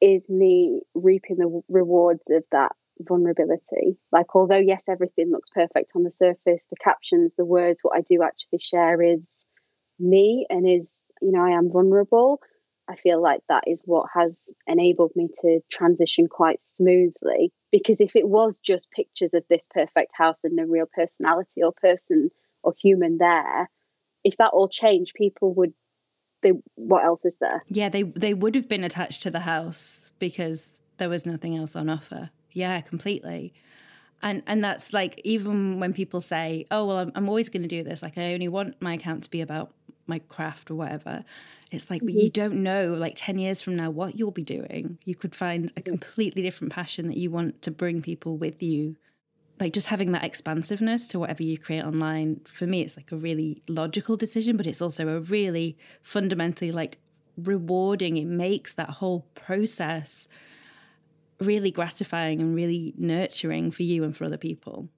[0.00, 3.98] is me reaping the rewards of that vulnerability.
[4.12, 8.02] Like although yes everything looks perfect on the surface the captions the words what i
[8.02, 9.44] do actually share is
[9.98, 12.40] me and is you know i am vulnerable.
[12.90, 17.52] I feel like that is what has enabled me to transition quite smoothly.
[17.70, 21.72] Because if it was just pictures of this perfect house and no real personality or
[21.72, 22.30] person
[22.62, 23.70] or human there
[24.24, 25.72] if that all changed people would
[26.42, 27.62] they what else is there?
[27.68, 31.74] Yeah they they would have been attached to the house because there was nothing else
[31.74, 32.30] on offer.
[32.52, 33.52] Yeah completely.
[34.22, 37.68] And and that's like even when people say oh well i'm, I'm always going to
[37.68, 39.72] do this like i only want my account to be about
[40.08, 41.24] my craft or whatever
[41.70, 42.14] it's like mm-hmm.
[42.14, 44.98] but you don't know like 10 years from now what you'll be doing.
[45.04, 48.96] You could find a completely different passion that you want to bring people with you
[49.60, 53.16] like just having that expansiveness to whatever you create online for me it's like a
[53.16, 56.98] really logical decision but it's also a really fundamentally like
[57.38, 58.16] rewarding.
[58.16, 60.28] It makes that whole process
[61.40, 64.88] really gratifying and really nurturing for you and for other people.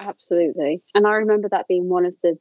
[0.00, 0.82] Absolutely.
[0.94, 2.38] And i remember that being one of the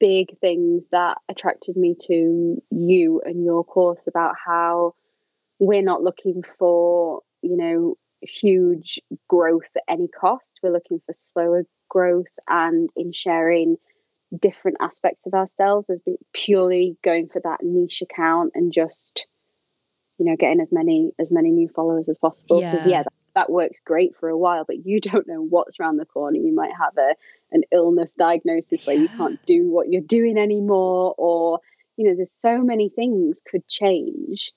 [0.00, 4.94] big things that attracted me to you and your course about how
[5.58, 10.60] we're not looking for you know huge growth at any cost.
[10.62, 13.76] We're looking for slower growth and in sharing
[14.36, 16.02] different aspects of ourselves as
[16.34, 19.26] purely going for that niche account and just
[20.18, 22.60] you know getting as many as many new followers as possible.
[22.60, 25.80] Because yeah, yeah that, that, works great for a while but you don't know what's
[25.80, 26.36] around the corner.
[26.36, 27.14] You might have a
[27.52, 31.60] an illness diagnosis where you can't do what you're doing anymore or
[31.96, 34.52] you know there's so many things could change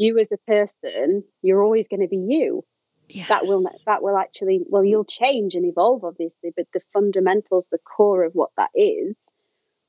[0.00, 2.64] you as a person, you're always going to be you.
[3.10, 3.28] Yes.
[3.28, 7.78] That will that will actually well, you'll change and evolve, obviously, but the fundamentals, the
[7.78, 9.14] core of what that is,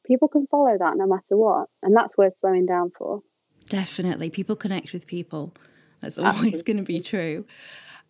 [0.06, 3.21] people can follow that no matter what, and that's worth slowing down for.
[3.69, 5.54] Definitely, people connect with people.
[6.02, 7.45] That's always going to be true.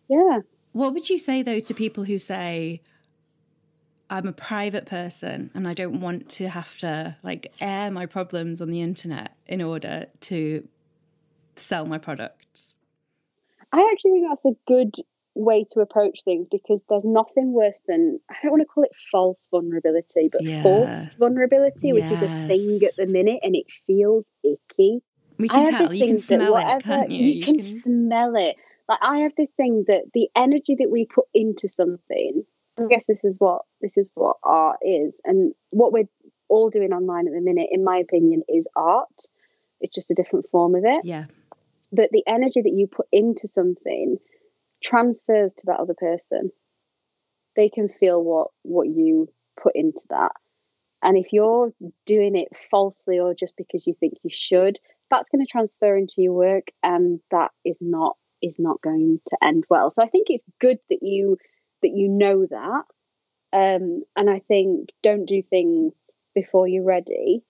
[0.08, 0.40] Yeah.
[0.72, 2.80] What would you say though to people who say,
[4.08, 8.62] I'm a private person and I don't want to have to like air my problems
[8.62, 10.66] on the internet in order to
[11.56, 12.74] sell my products?
[13.72, 14.94] I actually think that's a good
[15.34, 18.94] way to approach things because there's nothing worse than I don't want to call it
[19.10, 20.62] false vulnerability, but yeah.
[20.62, 21.94] forced vulnerability, yes.
[21.94, 25.00] which is a thing at the minute and it feels icky.
[25.38, 25.92] We can tell.
[25.92, 27.24] You can smell whatever, it, can't you?
[27.24, 28.56] You, you can, can smell it.
[28.88, 32.44] Like I have this thing that the energy that we put into something.
[32.78, 36.08] I guess this is what this is what art is, and what we're
[36.48, 39.08] all doing online at the minute, in my opinion, is art.
[39.80, 41.04] It's just a different form of it.
[41.04, 41.26] Yeah.
[41.92, 44.16] But the energy that you put into something
[44.82, 46.50] transfers to that other person.
[47.56, 49.28] They can feel what what you
[49.62, 50.32] put into that.
[51.02, 51.72] And if you're
[52.06, 54.78] doing it falsely or just because you think you should,
[55.10, 59.36] that's going to transfer into your work and that is not is not going to
[59.42, 59.90] end well.
[59.90, 61.36] So I think it's good that you
[61.82, 62.84] that you know that.
[63.54, 65.92] Um, and I think don't do things
[66.34, 67.42] before you're ready.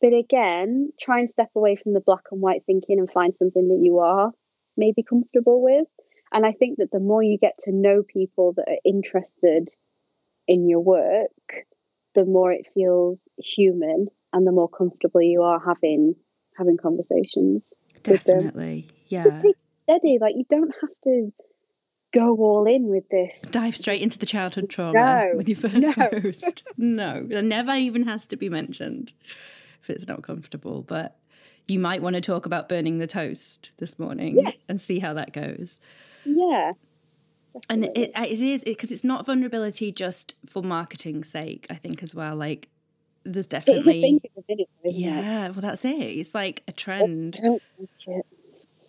[0.00, 3.68] But again, try and step away from the black and white thinking and find something
[3.68, 4.32] that you are
[4.76, 5.86] maybe comfortable with.
[6.32, 9.68] And I think that the more you get to know people that are interested
[10.46, 11.66] in your work,
[12.14, 16.14] the more it feels human and the more comfortable you are having
[16.58, 17.74] having conversations.
[18.02, 18.88] Definitely.
[19.08, 19.24] Yeah.
[19.24, 20.18] Just take steady.
[20.20, 21.32] Like you don't have to
[22.12, 23.50] go all in with this.
[23.50, 25.92] Dive straight into the childhood trauma no, with your first no.
[26.20, 26.64] post.
[26.76, 29.12] no, it never even has to be mentioned
[29.88, 30.82] if it's not comfortable.
[30.82, 31.16] But
[31.68, 34.52] you might want to talk about burning the toast this morning yeah.
[34.68, 35.80] and see how that goes.
[36.24, 36.72] Yeah.
[37.70, 42.02] And it, it is because it, it's not vulnerability just for marketing's sake, I think,
[42.02, 42.36] as well.
[42.36, 42.68] Like,
[43.24, 44.20] there's definitely.
[44.48, 45.94] Minute, yeah, well, that's it.
[45.94, 47.38] It's like a trend.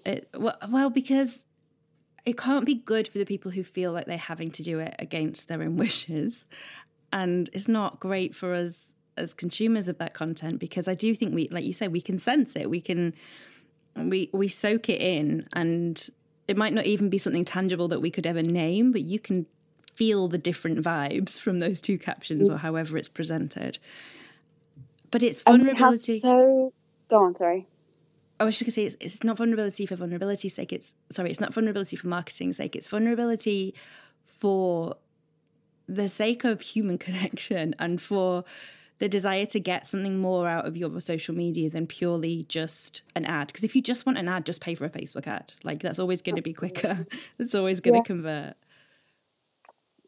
[0.06, 1.44] It, well, well, because
[2.26, 4.96] it can't be good for the people who feel like they're having to do it
[5.00, 6.46] against their own wishes.
[7.12, 11.34] And it's not great for us as consumers of that content because I do think
[11.34, 12.70] we, like you say, we can sense it.
[12.70, 13.14] We can,
[13.96, 16.10] we we soak it in, and
[16.48, 19.46] it might not even be something tangible that we could ever name, but you can
[19.94, 23.80] feel the different vibes from those two captions or however it's presented.
[25.10, 26.20] But it's vulnerability.
[26.20, 26.72] so
[27.10, 27.68] go on, sorry.
[28.40, 30.72] I was just gonna say it's, it's not vulnerability for vulnerability's sake.
[30.72, 32.76] It's sorry, it's not vulnerability for marketing's sake.
[32.76, 33.74] It's vulnerability
[34.26, 34.96] for
[35.88, 38.44] the sake of human connection and for
[39.00, 43.26] the desire to get something more out of your social media than purely just an
[43.26, 43.48] ad.
[43.48, 45.54] Because if you just want an ad, just pay for a Facebook ad.
[45.64, 47.06] Like that's always going to be quicker.
[47.40, 48.04] It's always going to yeah.
[48.04, 48.54] convert.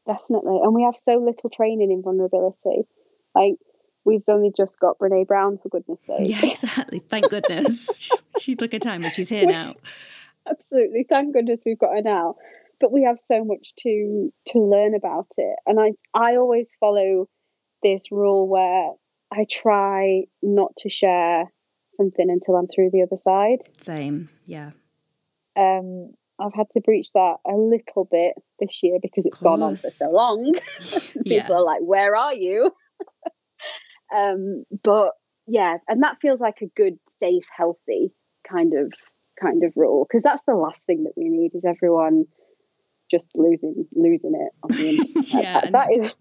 [0.07, 2.87] Definitely, and we have so little training in vulnerability.
[3.35, 3.55] Like
[4.03, 6.21] we've only just got Brene Brown for goodness sake.
[6.21, 6.99] Yeah, exactly.
[6.99, 9.75] Thank goodness she took her time, but she's here now.
[10.49, 12.35] Absolutely, thank goodness we've got her now.
[12.79, 17.27] But we have so much to to learn about it, and I I always follow
[17.83, 18.91] this rule where
[19.31, 21.45] I try not to share
[21.93, 23.59] something until I'm through the other side.
[23.81, 24.71] Same, yeah.
[25.55, 29.75] Um, I've had to breach that a little bit this year because it's gone on
[29.75, 30.53] for so long.
[30.79, 31.51] People yeah.
[31.51, 32.71] are like, "Where are you?"
[34.15, 35.13] um, but
[35.47, 38.13] yeah, and that feels like a good, safe, healthy
[38.49, 38.93] kind of
[39.41, 42.25] kind of rule because that's the last thing that we need is everyone
[43.09, 45.33] just losing losing it on the internet.
[45.33, 46.13] yeah, that, that is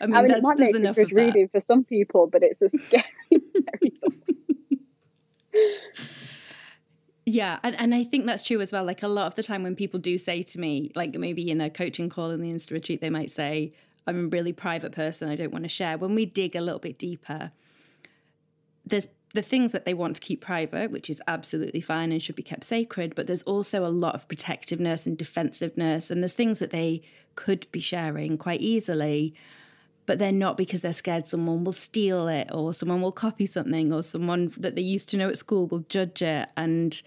[0.00, 2.62] I mean, I mean it might make a good reading for some people, but it's
[2.62, 4.00] a scary, scary
[7.30, 8.84] Yeah, and, and I think that's true as well.
[8.84, 11.60] Like a lot of the time when people do say to me, like maybe in
[11.60, 13.74] a coaching call in the Insta retreat, they might say,
[14.06, 15.98] I'm a really private person, I don't want to share.
[15.98, 17.52] When we dig a little bit deeper,
[18.86, 19.06] there's
[19.38, 22.42] the things that they want to keep private, which is absolutely fine and should be
[22.42, 26.72] kept sacred, but there's also a lot of protectiveness and defensiveness, and there's things that
[26.72, 27.02] they
[27.36, 29.32] could be sharing quite easily,
[30.06, 33.92] but they're not because they're scared someone will steal it or someone will copy something
[33.92, 36.48] or someone that they used to know at school will judge it.
[36.56, 37.00] And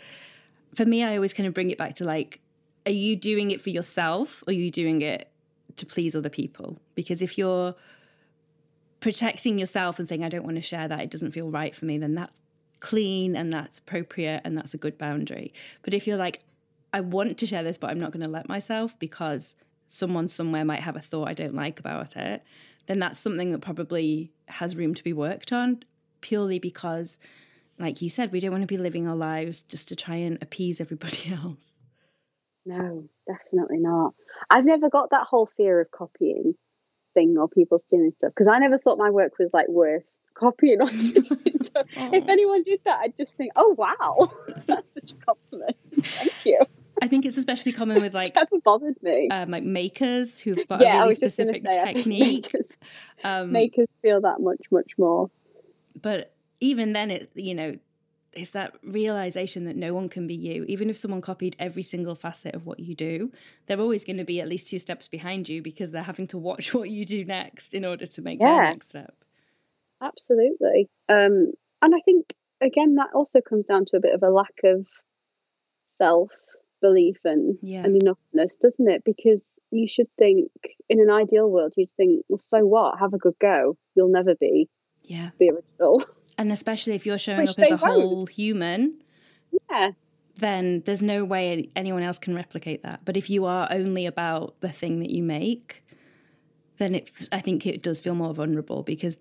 [0.73, 2.39] for me, I always kind of bring it back to like,
[2.85, 5.29] are you doing it for yourself or are you doing it
[5.75, 6.79] to please other people?
[6.95, 7.75] Because if you're
[9.01, 11.85] protecting yourself and saying, I don't want to share that, it doesn't feel right for
[11.85, 12.39] me, then that's
[12.79, 15.53] clean and that's appropriate and that's a good boundary.
[15.81, 16.39] But if you're like,
[16.93, 19.55] I want to share this, but I'm not going to let myself because
[19.87, 22.43] someone somewhere might have a thought I don't like about it,
[22.85, 25.83] then that's something that probably has room to be worked on
[26.21, 27.17] purely because,
[27.79, 30.37] like you said, we don't want to be living our lives just to try and
[30.41, 31.79] appease everybody else.
[32.65, 34.13] No, definitely not.
[34.49, 36.53] I've never got that whole fear of copying
[37.13, 40.81] thing or people stealing stuff because I never thought my work was like worth copying
[40.81, 41.61] or stealing.
[41.61, 41.83] so
[42.13, 44.29] if anyone did that, I'd just think, oh wow,
[44.67, 45.77] that's such a compliment.
[46.01, 46.59] Thank you.
[47.01, 49.29] I think it's especially common with like never bothered me.
[49.29, 52.53] Um, like makers who've got yeah, a really I was just specific say, technique.
[52.53, 52.77] Makers,
[53.23, 55.29] um, makers feel that much, much more.
[55.99, 57.77] But even then, it you know,
[58.33, 60.63] it's that realization that no one can be you.
[60.67, 63.31] Even if someone copied every single facet of what you do,
[63.67, 66.37] they're always going to be at least two steps behind you because they're having to
[66.37, 68.47] watch what you do next in order to make yeah.
[68.47, 69.15] their next step.
[70.01, 70.89] Absolutely.
[71.09, 71.51] Um,
[71.81, 74.87] and I think again that also comes down to a bit of a lack of
[75.87, 76.31] self
[76.81, 77.83] belief and, yeah.
[77.83, 79.03] and enoughness, doesn't it?
[79.03, 80.49] Because you should think
[80.89, 82.99] in an ideal world, you'd think, well, so what?
[82.99, 83.77] Have a good go.
[83.95, 84.69] You'll never be
[85.03, 86.03] yeah the original.
[86.41, 88.01] And especially if you're showing Which up as a won't.
[88.01, 88.95] whole human,
[89.69, 89.91] yeah,
[90.37, 93.01] then there's no way anyone else can replicate that.
[93.05, 95.83] But if you are only about the thing that you make,
[96.79, 99.17] then it I think it does feel more vulnerable because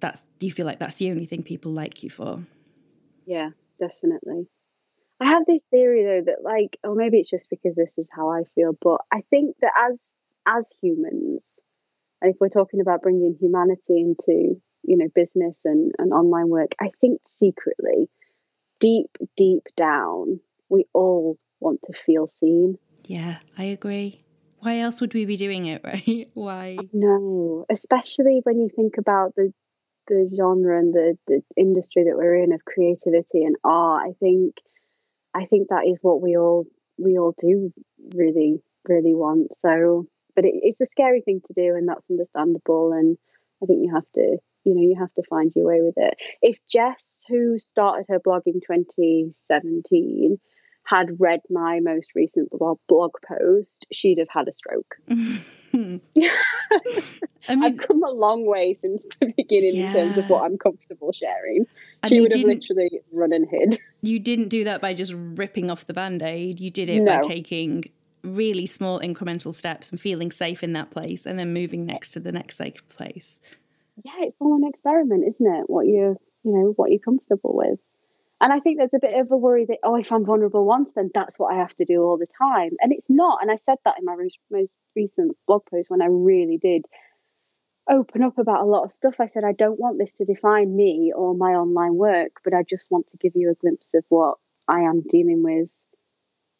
[0.00, 2.42] that's you feel like that's the only thing people like you for.
[3.24, 4.46] Yeah, definitely.
[5.20, 8.28] I have this theory though that like, or maybe it's just because this is how
[8.28, 10.06] I feel, but I think that as
[10.44, 11.44] as humans,
[12.20, 16.72] and if we're talking about bringing humanity into you know business and, and online work,
[16.80, 18.08] I think secretly,
[18.80, 22.78] deep deep down, we all want to feel seen.
[23.04, 24.24] Yeah, I agree.
[24.58, 26.28] Why else would we be doing it, right?
[26.34, 26.78] Why?
[26.92, 29.52] No, especially when you think about the
[30.08, 34.56] the genre and the, the industry that we're in of creativity and art, I think
[35.34, 36.66] I think that is what we all
[36.98, 37.72] we all do
[38.14, 39.54] really really want.
[39.54, 42.92] So, but it, it's a scary thing to do, and that's understandable.
[42.92, 43.16] And
[43.62, 46.14] I think you have to you know you have to find your way with it.
[46.40, 50.38] If Jess, who started her blog in 2017,
[50.84, 54.96] had read my most recent blog, blog post, she'd have had a stroke.
[55.74, 56.00] I
[57.54, 59.86] mean, I've come a long way since the beginning yeah.
[59.86, 61.66] in terms of what I'm comfortable sharing.
[62.02, 63.78] And she would have literally run and hid.
[64.04, 66.58] You didn't do that by just ripping off the band aid.
[66.58, 67.20] You did it no.
[67.20, 67.84] by taking
[68.24, 72.20] really small incremental steps and feeling safe in that place and then moving next to
[72.20, 73.40] the next safe place.
[74.04, 75.64] Yeah, it's all an experiment, isn't it?
[75.68, 77.78] What you're, you know, what you're comfortable with.
[78.40, 80.92] And I think there's a bit of a worry that, oh, if I'm vulnerable once,
[80.94, 82.72] then that's what I have to do all the time.
[82.80, 83.40] And it's not.
[83.40, 84.16] And I said that in my
[84.50, 86.86] most recent blog post when I really did
[87.88, 89.20] open up about a lot of stuff.
[89.20, 92.64] I said, I don't want this to define me or my online work, but I
[92.68, 95.70] just want to give you a glimpse of what I am dealing with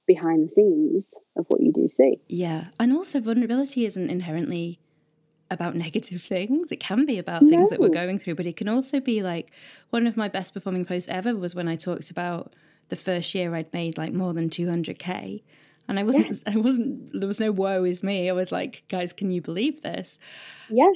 [0.06, 2.20] behind the scenes of what you do see.
[2.28, 2.66] Yeah.
[2.78, 4.78] And also, vulnerability isn't inherently
[5.52, 6.72] about negative things.
[6.72, 9.52] It can be about things that we're going through, but it can also be like
[9.90, 12.54] one of my best performing posts ever was when I talked about
[12.88, 15.42] the first year I'd made like more than 200k.
[15.88, 16.42] And I wasn't, yes.
[16.46, 18.30] I wasn't, there was no woe is me.
[18.30, 20.18] I was like, guys, can you believe this?
[20.70, 20.90] Yeah.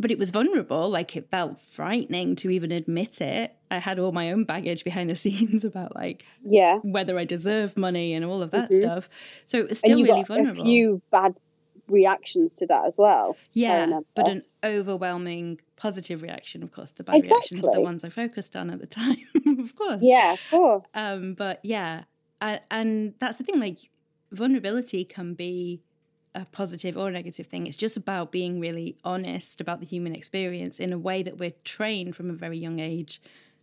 [0.00, 0.90] But it was vulnerable.
[0.90, 3.54] Like it felt frightening to even admit it.
[3.70, 7.76] I had all my own baggage behind the scenes about like, yeah, whether I deserve
[7.76, 8.82] money and all of that mm-hmm.
[8.82, 9.08] stuff.
[9.46, 10.62] So it was still really vulnerable.
[10.62, 11.36] A few bad
[11.88, 13.36] reactions to that as well.
[13.52, 16.90] Yeah, but an overwhelming positive reaction, of course.
[16.90, 17.56] The bad exactly.
[17.56, 19.26] reactions, the ones I focused on at the time,
[19.58, 20.00] of course.
[20.02, 20.88] Yeah, of course.
[20.94, 22.04] Um, but yeah,
[22.40, 23.60] I, and that's the thing.
[23.60, 23.90] Like
[24.32, 25.82] vulnerability can be
[26.34, 27.66] a positive or a negative thing.
[27.66, 31.54] It's just about being really honest about the human experience in a way that we're
[31.62, 33.20] trained from a very young age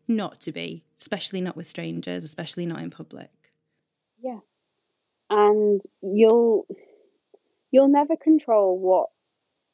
[0.07, 3.30] not to be, especially not with strangers, especially not in public.
[4.22, 4.39] Yeah.
[5.30, 6.65] And you'll
[7.72, 9.07] you'll never control what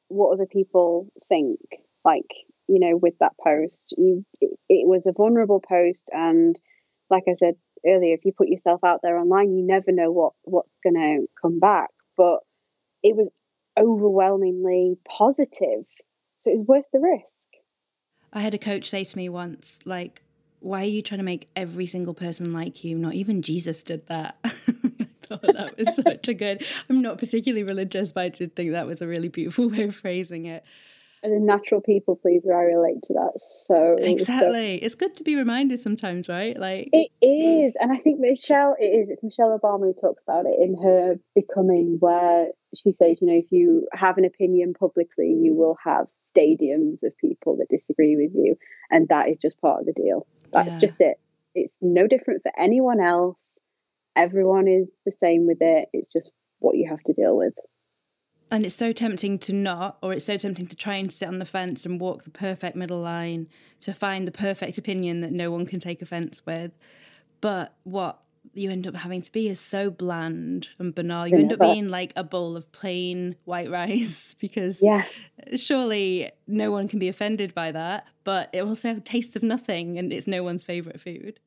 [0.08, 1.60] what other people think
[2.06, 2.30] like
[2.68, 3.94] you know with that post.
[3.98, 6.58] You it, it, was a vulnerable post and
[7.10, 10.34] like i said earlier if you put yourself out there online you never know what
[10.44, 11.90] what's going to come back.
[12.16, 12.40] But
[13.04, 13.32] it was
[13.78, 15.86] overwhelmingly positive
[16.40, 17.26] so it was worth the risk.
[18.34, 20.22] I had a coach say to me once like
[20.60, 22.98] why are you trying to make every single person like you?
[22.98, 24.38] Not even jesus did that
[25.28, 26.66] thought oh, that was such a good.
[26.90, 29.96] I'm not particularly religious, but I did think that was a really beautiful way of
[29.96, 30.64] phrasing it.
[31.24, 33.32] As a natural people pleaser, I relate to that
[33.66, 34.78] so exactly.
[34.80, 34.86] So.
[34.86, 36.56] It's good to be reminded sometimes, right?
[36.58, 39.10] Like it is, and I think Michelle it is.
[39.10, 43.34] It's Michelle Obama who talks about it in her Becoming, where she says, you know,
[43.34, 46.08] if you have an opinion publicly, you will have
[46.38, 48.56] stadiums of people that disagree with you,
[48.92, 50.28] and that is just part of the deal.
[50.54, 50.80] That's yeah.
[50.80, 51.20] just it.
[51.56, 53.44] It's no different for anyone else
[54.18, 55.90] everyone is the same with it.
[55.94, 57.54] It's just what you have to deal with.
[58.50, 61.40] And it's so tempting to not, or it's so tempting to try and sit on
[61.40, 63.48] the fence and walk the perfect middle line
[63.82, 66.72] to find the perfect opinion that no one can take offense with.
[67.42, 68.22] But what
[68.54, 71.28] you end up having to be is so bland and banal.
[71.28, 75.06] You end up being like a bowl of plain white rice because yeah.
[75.58, 78.08] surely no one can be offended by that.
[78.24, 81.40] But it also tastes of nothing and it's no one's favourite food.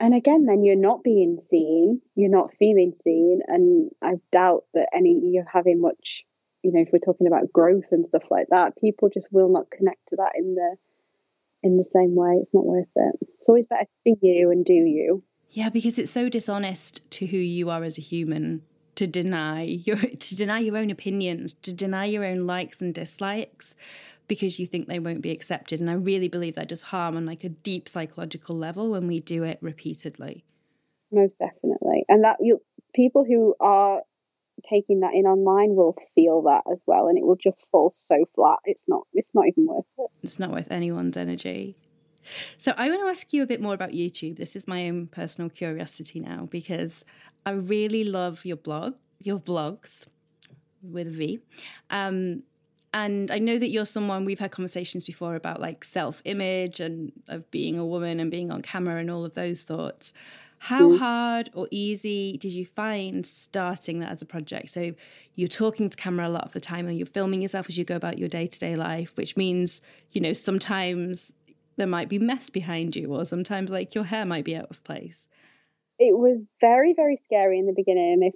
[0.00, 4.88] And again, then you're not being seen, you're not feeling seen, and I doubt that
[4.94, 6.24] any you're having much.
[6.62, 9.70] You know, if we're talking about growth and stuff like that, people just will not
[9.70, 10.76] connect to that in the
[11.62, 12.38] in the same way.
[12.40, 13.14] It's not worth it.
[13.38, 15.22] It's always better to be you and do you.
[15.50, 18.62] Yeah, because it's so dishonest to who you are as a human
[18.94, 23.74] to deny your to deny your own opinions, to deny your own likes and dislikes
[24.28, 25.80] because you think they won't be accepted.
[25.80, 29.20] And I really believe that does harm on like a deep psychological level when we
[29.20, 30.44] do it repeatedly.
[31.10, 32.04] Most definitely.
[32.08, 32.60] And that you
[32.94, 34.02] people who are
[34.68, 38.24] taking that in online will feel that as well and it will just fall so
[38.34, 38.58] flat.
[38.64, 40.10] It's not it's not even worth it.
[40.22, 41.76] It's not worth anyone's energy.
[42.58, 44.36] So I want to ask you a bit more about YouTube.
[44.36, 47.04] This is my own personal curiosity now because
[47.46, 50.06] I really love your blog, your vlogs
[50.82, 51.40] with V.
[51.88, 52.42] Um,
[52.94, 57.12] and I know that you're someone we've had conversations before about like self image and
[57.28, 60.12] of being a woman and being on camera and all of those thoughts.
[60.60, 60.98] How mm.
[60.98, 64.70] hard or easy did you find starting that as a project?
[64.70, 64.92] So
[65.34, 67.84] you're talking to camera a lot of the time and you're filming yourself as you
[67.84, 69.80] go about your day to day life, which means,
[70.10, 71.32] you know, sometimes
[71.76, 74.82] there might be mess behind you or sometimes like your hair might be out of
[74.82, 75.28] place.
[75.98, 78.22] It was very, very scary in the beginning.
[78.22, 78.34] If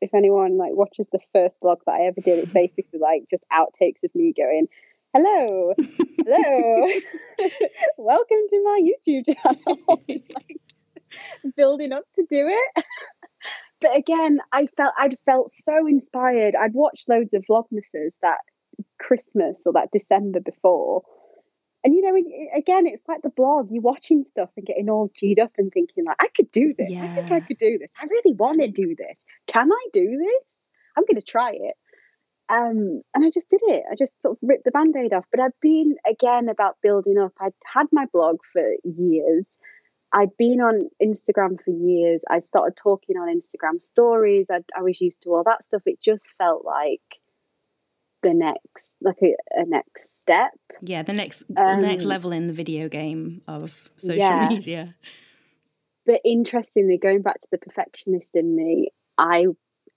[0.00, 3.44] if anyone like watches the first vlog that I ever did, it's basically like just
[3.52, 4.68] outtakes of me going,
[5.14, 5.74] "Hello,
[6.24, 6.88] hello,
[7.98, 10.56] welcome to my YouTube channel." it's like
[11.56, 12.84] building up to do it.
[13.80, 16.54] but again, I felt I'd felt so inspired.
[16.54, 18.38] I'd watched loads of vlogmases that
[18.98, 21.02] Christmas or that December before,
[21.82, 22.14] and you know,
[22.56, 23.70] again, it's like the blog.
[23.70, 26.90] You're watching stuff and getting all G'd up and thinking like, I could do this.
[26.90, 27.04] Yeah.
[27.04, 27.90] I think I could do this.
[28.00, 29.24] I really want to do this.
[29.46, 30.62] Can I do this?
[30.96, 31.74] I'm going to try it.
[32.50, 33.82] Um, and I just did it.
[33.90, 35.26] I just sort of ripped the band-aid off.
[35.30, 37.32] But I've been again about building up.
[37.40, 39.56] I'd had my blog for years.
[40.12, 42.22] I'd been on Instagram for years.
[42.28, 44.50] I started talking on Instagram stories.
[44.50, 45.82] I'd, I was used to all that stuff.
[45.86, 47.19] It just felt like
[48.22, 50.52] the next like a, a next step.
[50.82, 54.48] Yeah the next um, the next level in the video game of social yeah.
[54.48, 54.94] media.
[56.06, 59.46] But interestingly going back to the perfectionist in me i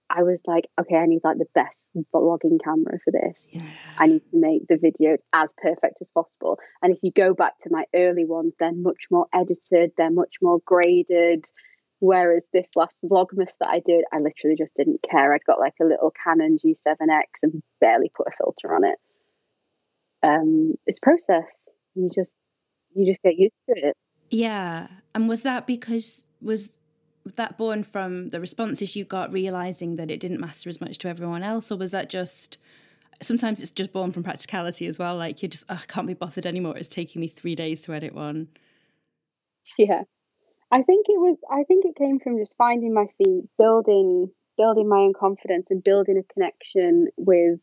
[0.10, 3.52] i was like okay i need like the best vlogging camera for this.
[3.54, 3.64] Yeah.
[3.98, 6.60] i need to make the videos as perfect as possible.
[6.82, 10.38] And if you go back to my early ones they're much more edited they're much
[10.42, 11.46] more graded
[12.04, 15.34] Whereas this last Vlogmas that I did, I literally just didn't care.
[15.34, 19.00] I'd got like a little Canon G7X and barely put a filter on it.
[20.22, 21.70] Um, it's process.
[21.96, 22.42] You just
[22.94, 23.96] you just get used to it.
[24.30, 24.88] Yeah.
[25.16, 26.72] And was that because was
[27.36, 31.08] that born from the responses you got realizing that it didn't matter as much to
[31.08, 32.58] everyone else or was that just
[33.22, 36.14] sometimes it's just born from practicality as well like you just oh, I can't be
[36.14, 38.50] bothered anymore it's taking me 3 days to edit one
[39.78, 40.02] yeah
[40.72, 41.38] I think it was.
[41.50, 45.84] I think it came from just finding my feet, building, building my own confidence, and
[45.84, 47.62] building a connection with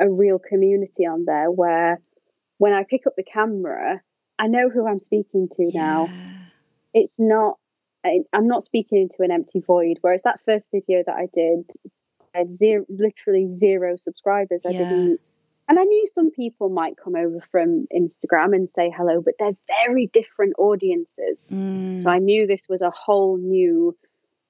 [0.00, 1.50] a real community on there.
[1.50, 2.00] Where
[2.58, 4.00] when I pick up the camera,
[4.38, 5.80] I know who I'm speaking to yeah.
[5.80, 6.10] now.
[6.94, 7.58] It's not.
[8.04, 9.98] I'm not speaking into an empty void.
[10.00, 11.64] Whereas that first video that I did,
[12.34, 14.62] I had zero, literally zero subscribers.
[14.64, 14.78] I yeah.
[14.78, 15.20] didn't
[15.68, 19.56] and I knew some people might come over from Instagram and say hello, but they're
[19.84, 21.50] very different audiences.
[21.52, 22.02] Mm.
[22.02, 23.96] So I knew this was a whole new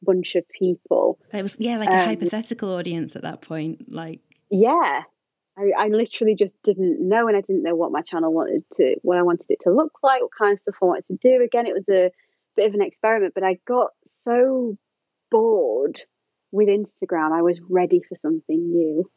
[0.03, 1.19] bunch of people.
[1.33, 3.91] It was yeah, like a um, hypothetical audience at that point.
[3.91, 5.03] Like yeah,
[5.59, 8.97] I, I, literally just didn't know, and I didn't know what my channel wanted to,
[9.03, 11.43] what I wanted it to look like, what kind of stuff I wanted to do.
[11.43, 12.11] Again, it was a
[12.57, 14.77] bit of an experiment, but I got so
[15.31, 16.01] bored
[16.53, 17.33] with Instagram.
[17.33, 19.11] I was ready for something new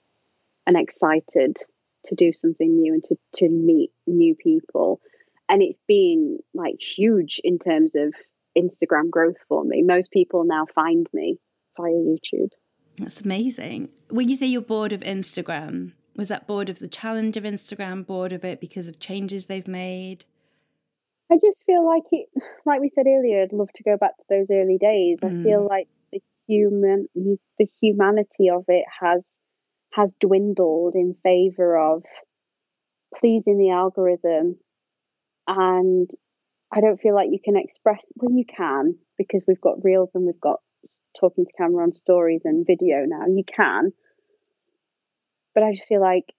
[0.66, 1.58] and excited
[2.06, 5.02] to do something new and to to meet new people.
[5.48, 8.14] And it's been like huge in terms of
[8.58, 9.82] instagram growth for me.
[9.82, 11.40] Most people now find me
[11.78, 12.52] via youtube.
[12.98, 13.90] That's amazing.
[14.10, 18.06] When you say you're bored of instagram was that bored of the challenge of instagram
[18.06, 20.26] bored of it because of changes they've made?
[21.32, 22.28] I just feel like it
[22.66, 25.20] like we said earlier i'd love to go back to those early days.
[25.22, 25.42] Mm.
[25.42, 29.40] i feel like the human the humanity of it has
[30.00, 32.06] has dwindled in favor of
[33.14, 34.58] pleasing the algorithm.
[35.46, 36.10] And
[36.72, 40.26] I don't feel like you can express well you can because we've got reels and
[40.26, 40.62] we've got
[41.20, 43.26] talking to camera on stories and video now.
[43.28, 43.92] You can.
[45.54, 46.34] But I just feel like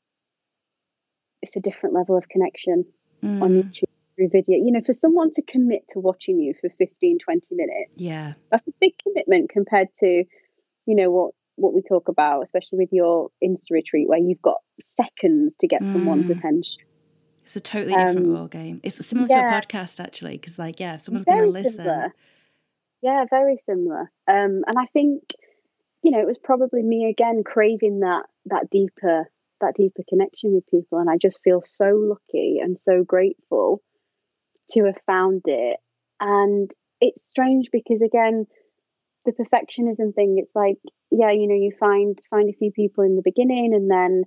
[1.43, 2.87] it's a different level of connection
[3.23, 3.43] mm.
[3.43, 3.85] on YouTube
[4.17, 4.57] through video.
[4.57, 8.35] You know for someone to commit to watching you for 15 20 minutes yeah.
[8.51, 10.25] that's a big commitment compared to
[10.87, 14.59] you know what what we talk about, especially with your Insta retreat, where you've got
[14.83, 15.93] seconds to get mm.
[15.93, 16.83] someone's attention.
[17.43, 18.81] It's a totally different um, ball game.
[18.83, 21.73] It's similar yeah, to a podcast, actually, because like, yeah, if someone's going to listen,
[21.75, 22.15] similar.
[23.03, 24.11] Yeah, very similar.
[24.29, 25.33] Um, and I think,
[26.03, 29.31] you know, it was probably me again craving that that deeper
[29.61, 33.83] that deeper connection with people, and I just feel so lucky and so grateful
[34.71, 35.79] to have found it.
[36.21, 38.47] And it's strange because again,
[39.25, 40.37] the perfectionism thing.
[40.39, 40.77] It's like,
[41.11, 44.25] yeah, you know, you find find a few people in the beginning, and then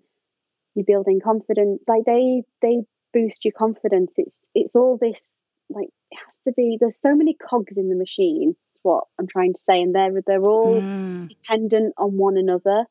[0.76, 1.84] you're building confidence.
[1.88, 2.82] Like they they
[3.12, 4.14] boost your confidence.
[4.18, 6.78] It's it's all this like it has to be.
[6.80, 8.56] There's so many cogs in the machine.
[8.82, 11.30] What I'm trying to say, and they're they're all mm.
[11.30, 12.86] dependent on one another,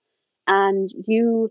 [0.46, 1.50] and you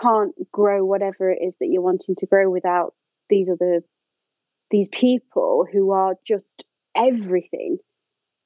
[0.00, 2.94] can't grow whatever it is that you're wanting to grow without
[3.28, 3.82] these other
[4.70, 6.64] these people who are just
[6.96, 7.78] everything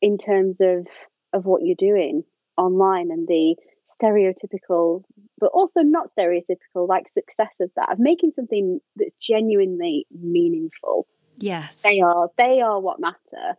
[0.01, 0.87] in terms of
[1.33, 2.23] of what you're doing
[2.57, 3.57] online and the
[3.89, 5.03] stereotypical
[5.39, 11.07] but also not stereotypical like success of that of making something that's genuinely meaningful.
[11.39, 11.83] Yes.
[11.83, 13.57] They are they are what matter.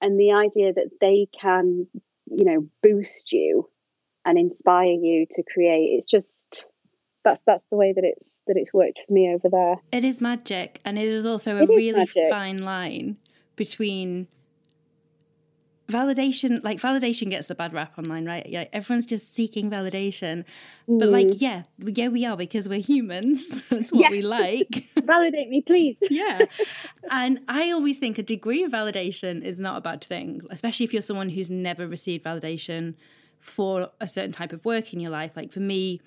[0.00, 1.86] And the idea that they can
[2.26, 3.68] you know boost you
[4.24, 6.68] and inspire you to create it's just
[7.24, 9.76] that's that's the way that it's that it's worked for me over there.
[9.92, 13.16] It is magic and it is also a really fine line
[13.56, 14.28] between
[15.88, 20.44] validation like validation gets a bad rap online right yeah everyone's just seeking validation
[20.86, 20.98] mm.
[20.98, 21.34] but like mm.
[21.38, 24.10] yeah yeah we are because we're humans that's what yeah.
[24.10, 26.40] we like validate me please yeah
[27.10, 30.92] and i always think a degree of validation is not a bad thing especially if
[30.92, 32.94] you're someone who's never received validation
[33.40, 36.02] for a certain type of work in your life like for me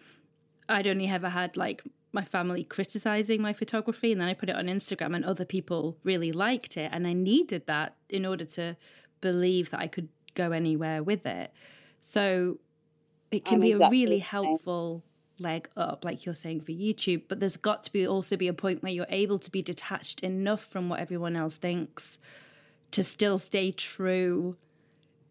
[0.69, 1.81] i'd only ever had like
[2.13, 5.97] my family criticizing my photography and then i put it on instagram and other people
[6.03, 8.77] really liked it and i needed that in order to
[9.21, 11.53] believe that I could go anywhere with it.
[11.99, 12.59] So
[13.31, 15.03] it can I'm be exactly a really helpful
[15.39, 17.23] leg up, like you're saying for YouTube.
[17.27, 20.21] But there's got to be also be a point where you're able to be detached
[20.21, 22.19] enough from what everyone else thinks
[22.91, 24.57] to still stay true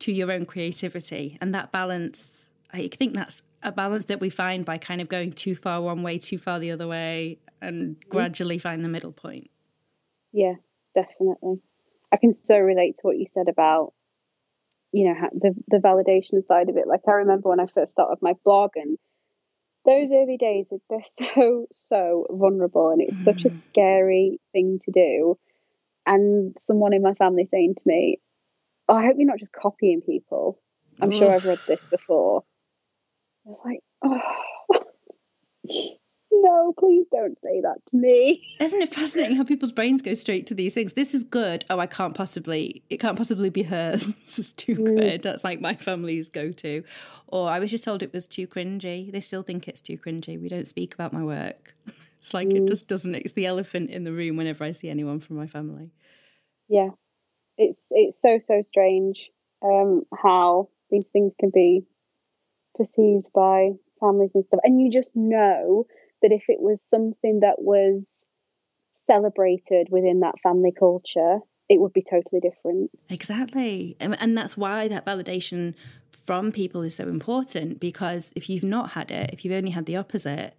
[0.00, 1.36] to your own creativity.
[1.40, 5.32] And that balance, I think that's a balance that we find by kind of going
[5.32, 8.08] too far one way, too far the other way, and mm-hmm.
[8.08, 9.50] gradually find the middle point.
[10.32, 10.54] Yeah,
[10.94, 11.60] definitely.
[12.12, 13.92] I can so relate to what you said about
[14.92, 16.86] you know the the validation side of it.
[16.86, 18.98] Like I remember when I first started my blog and
[19.84, 20.98] those early days they're
[21.34, 23.52] so so vulnerable and it's such a mm.
[23.52, 25.38] scary thing to do.
[26.06, 28.18] And someone in my family saying to me,
[28.88, 30.58] oh, "I hope you're not just copying people."
[31.02, 32.42] I'm sure I've read this before.
[33.46, 34.44] I was like, "Oh."
[36.32, 38.56] no, please don't say that to me.
[38.60, 40.92] Isn't it fascinating how people's brains go straight to these things?
[40.92, 41.64] This is good.
[41.68, 44.14] Oh, I can't possibly, it can't possibly be hers.
[44.24, 44.96] this is too mm.
[44.96, 45.22] good.
[45.22, 46.84] That's like my family's go to.
[47.26, 49.10] Or I was just told it was too cringy.
[49.10, 50.40] They still think it's too cringy.
[50.40, 51.74] We don't speak about my work.
[52.22, 52.56] It's like mm.
[52.58, 55.46] it just doesn't, it's the elephant in the room whenever I see anyone from my
[55.46, 55.90] family.
[56.68, 56.90] Yeah.
[57.56, 59.30] It's, it's so, so strange
[59.64, 61.86] um, how these things can be
[62.76, 63.70] perceived by
[64.00, 64.60] families and stuff.
[64.64, 65.86] And you just know
[66.22, 68.08] that if it was something that was
[69.06, 72.90] celebrated within that family culture, it would be totally different.
[73.08, 73.96] Exactly.
[74.00, 75.74] And that's why that validation
[76.10, 79.86] from people is so important because if you've not had it, if you've only had
[79.86, 80.54] the opposite,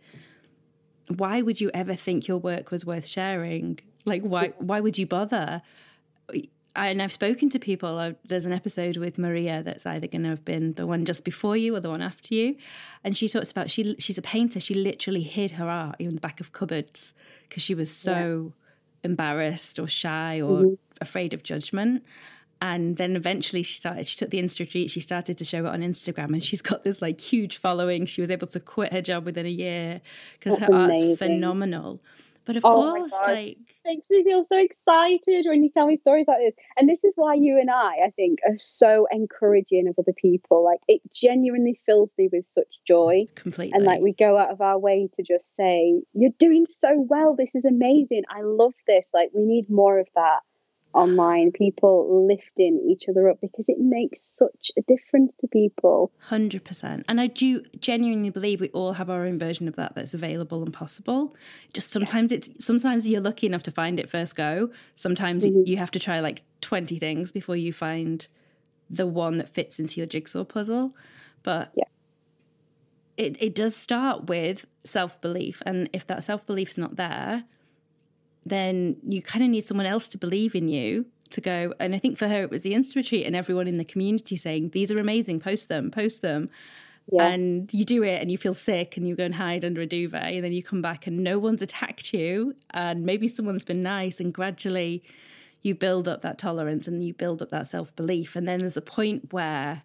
[1.16, 3.80] why would you ever think your work was worth sharing?
[4.06, 5.62] Like why why would you bother?
[6.76, 7.98] And I've spoken to people.
[7.98, 11.24] Uh, there's an episode with Maria that's either going to have been the one just
[11.24, 12.56] before you or the one after you,
[13.04, 14.60] and she talks about she she's a painter.
[14.60, 17.14] She literally hid her art in the back of cupboards
[17.48, 18.54] because she was so
[19.04, 19.10] yeah.
[19.10, 20.74] embarrassed or shy or mm-hmm.
[21.02, 22.04] afraid of judgment.
[22.64, 24.08] And then eventually she started.
[24.08, 27.02] She took the Insta She started to show it on Instagram, and she's got this
[27.02, 28.06] like huge following.
[28.06, 30.00] She was able to quit her job within a year
[30.40, 31.10] because her amazing.
[31.10, 32.00] art's phenomenal.
[32.46, 36.26] But of oh course, like makes me feel so excited when you tell me stories
[36.28, 36.54] like this.
[36.78, 40.64] And this is why you and I, I think, are so encouraging of other people.
[40.64, 43.26] Like it genuinely fills me with such joy.
[43.36, 43.74] Completely.
[43.74, 47.36] And like we go out of our way to just say, You're doing so well.
[47.36, 48.24] This is amazing.
[48.30, 49.06] I love this.
[49.14, 50.42] Like we need more of that
[50.94, 56.12] online, people lifting each other up because it makes such a difference to people.
[56.30, 57.04] 100%.
[57.08, 60.64] And I do genuinely believe we all have our own version of that that's available
[60.64, 61.36] and possible.
[61.74, 62.38] Just sometimes yeah.
[62.38, 64.70] it's sometimes you're lucky enough to find it first go.
[64.96, 65.64] Sometimes mm-hmm.
[65.66, 68.28] you have to try like 20 things before you find
[68.90, 70.96] the one that fits into your jigsaw puzzle.
[71.44, 71.86] But yeah.
[73.18, 75.62] It, it does start with self belief.
[75.66, 77.44] And if that self belief's not there,
[78.44, 81.74] then you kind of need someone else to believe in you to go.
[81.80, 84.36] And I think for her, it was the Insta retreat and everyone in the community
[84.36, 86.50] saying, These are amazing, post them, post them.
[87.12, 87.28] Yeah.
[87.28, 89.86] And you do it and you feel sick and you go and hide under a
[89.86, 93.82] duvet and then you come back and no one's attacked you and maybe someone's been
[93.82, 95.04] nice and gradually
[95.62, 98.36] you build up that tolerance and you build up that self belief.
[98.36, 99.84] And then there's a point where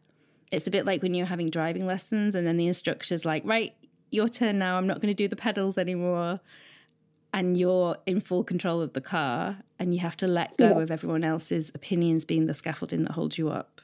[0.53, 3.75] it's a bit like when you're having driving lessons and then the instructor's like, right,
[4.11, 4.77] your turn now.
[4.77, 6.41] I'm not going to do the pedals anymore.
[7.37, 10.83] And you're in full control of the car and you have to let go yeah.
[10.83, 13.83] of everyone else's opinions being the scaffolding that holds you up.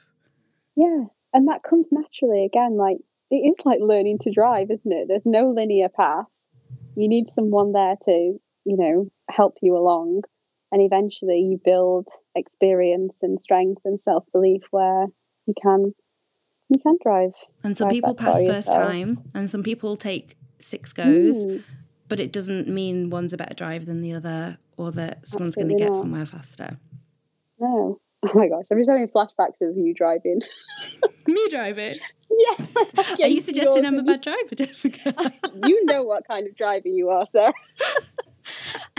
[0.74, 1.04] Yeah.
[1.34, 2.78] And that comes naturally again.
[2.78, 2.96] Like
[3.30, 5.06] it is like learning to drive, isn't it?
[5.06, 6.24] There's no linear path.
[6.96, 8.12] You need someone there to,
[8.64, 10.22] you know, help you along.
[10.70, 15.08] And eventually you build experience and strength and self belief where
[15.46, 15.92] you can
[16.70, 17.32] you can drive.
[17.62, 18.86] And some drive people pass first yourself.
[18.86, 21.62] time, and some people take six goes, mm.
[22.12, 25.70] But it doesn't mean one's a better driver than the other, or that someone's going
[25.70, 26.76] to get somewhere faster.
[27.58, 27.98] No.
[28.24, 30.42] Oh my gosh, I'm just having flashbacks of you driving.
[31.26, 31.94] Me driving?
[32.30, 32.66] Yeah.
[33.20, 35.12] Are you suggesting I'm a bad driver, Jessica?
[35.66, 37.52] you know what kind of driver you are, sir.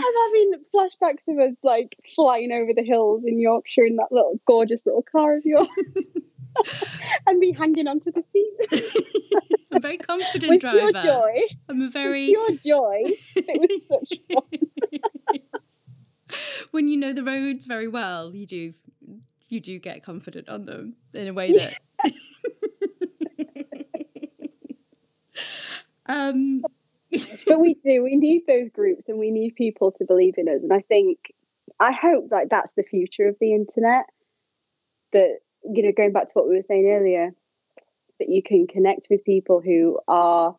[0.04, 4.38] I'm having flashbacks of us like flying over the hills in Yorkshire in that little
[4.46, 5.68] gorgeous little car of yours.
[7.26, 8.52] and me hanging onto the seat.
[9.72, 10.78] I'm very confident With driver.
[10.78, 11.34] your joy.
[11.68, 12.98] I'm a very With your joy.
[13.36, 15.00] It was such fun.
[16.70, 18.74] when you know the roads very well, you do
[19.48, 21.78] you do get confident on them in a way that
[26.06, 26.63] um
[27.54, 30.60] but we do we need those groups and we need people to believe in us
[30.62, 31.18] and i think
[31.80, 34.04] i hope that that's the future of the internet
[35.12, 37.30] that you know, going back to what we were saying earlier,
[38.18, 40.56] that you can connect with people who are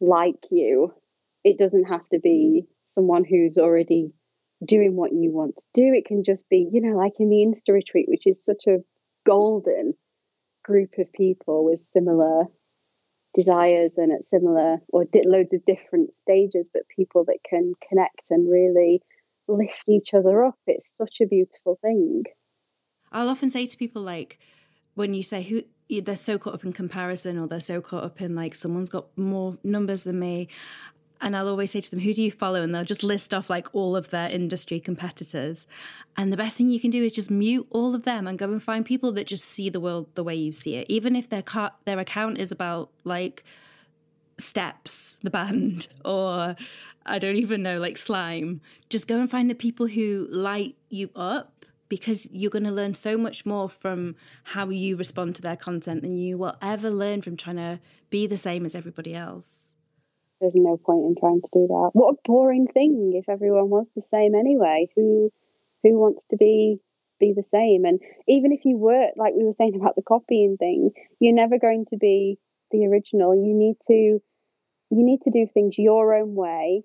[0.00, 0.92] like you.
[1.44, 2.68] It doesn't have to be mm.
[2.86, 4.12] someone who's already
[4.64, 5.92] doing what you want to do.
[5.94, 8.78] It can just be, you know, like in the Insta retreat, which is such a
[9.26, 9.94] golden
[10.64, 12.44] group of people with similar
[13.34, 18.50] desires and at similar or loads of different stages, but people that can connect and
[18.50, 19.02] really
[19.46, 20.58] lift each other up.
[20.66, 22.24] It's such a beautiful thing.
[23.12, 24.38] I'll often say to people like
[24.94, 25.62] when you say who
[26.02, 29.06] they're so caught up in comparison or they're so caught up in like someone's got
[29.16, 30.48] more numbers than me
[31.20, 32.62] and I'll always say to them, who do you follow?
[32.62, 35.66] And they'll just list off like all of their industry competitors.
[36.16, 38.50] And the best thing you can do is just mute all of them and go
[38.50, 40.86] and find people that just see the world the way you see it.
[40.88, 43.44] Even if their car- their account is about like
[44.38, 46.56] steps, the band, or
[47.04, 48.60] I don't even know, like slime.
[48.88, 52.94] Just go and find the people who light you up because you're going to learn
[52.94, 54.14] so much more from
[54.44, 58.26] how you respond to their content than you will ever learn from trying to be
[58.26, 59.67] the same as everybody else.
[60.40, 61.90] There's no point in trying to do that.
[61.92, 64.88] What a boring thing if everyone was the same anyway.
[64.94, 65.32] Who
[65.82, 66.78] who wants to be
[67.18, 67.84] be the same?
[67.84, 71.58] And even if you were like we were saying about the copying thing, you're never
[71.58, 72.38] going to be
[72.70, 73.34] the original.
[73.34, 74.20] You need to
[74.90, 76.84] you need to do things your own way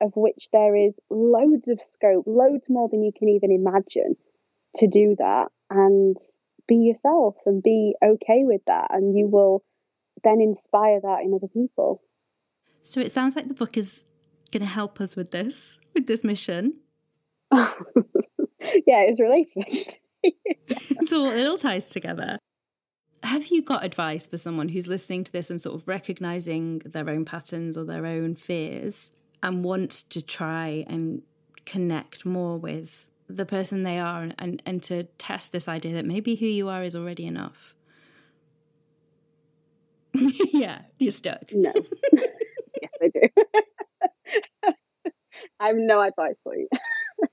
[0.00, 4.16] of which there is loads of scope, loads more than you can even imagine
[4.74, 6.16] to do that and
[6.68, 9.62] be yourself and be okay with that and you will
[10.24, 12.02] then inspire that in other people
[12.86, 14.04] so it sounds like the book is
[14.52, 16.74] going to help us with this with this mission
[17.52, 17.64] yeah
[19.02, 22.38] it's related it's all it all ties together
[23.22, 27.08] have you got advice for someone who's listening to this and sort of recognizing their
[27.10, 29.10] own patterns or their own fears
[29.42, 31.22] and wants to try and
[31.64, 36.04] connect more with the person they are and, and, and to test this idea that
[36.04, 37.74] maybe who you are is already enough.
[40.52, 41.52] yeah, you're stuck.
[41.52, 41.72] No.
[43.02, 44.72] I do.
[45.60, 46.68] I have no advice for you.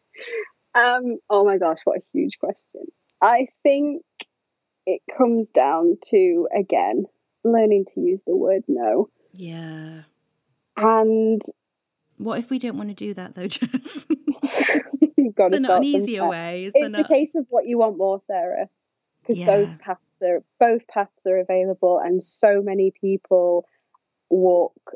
[0.76, 2.82] um, oh my gosh, what a huge question.
[3.22, 4.04] I think
[4.86, 7.06] it comes down to, again,
[7.44, 9.10] learning to use the word no.
[9.34, 10.02] Yeah.
[10.76, 11.42] And
[12.18, 14.06] what if we don't want to do that though, Jess?
[15.18, 16.72] You've got to not an easier way.
[16.74, 17.02] It's not...
[17.02, 18.68] a case of what you want more, Sarah,
[19.22, 19.46] because yeah.
[19.46, 23.66] those paths are both paths are available, and so many people
[24.30, 24.96] walk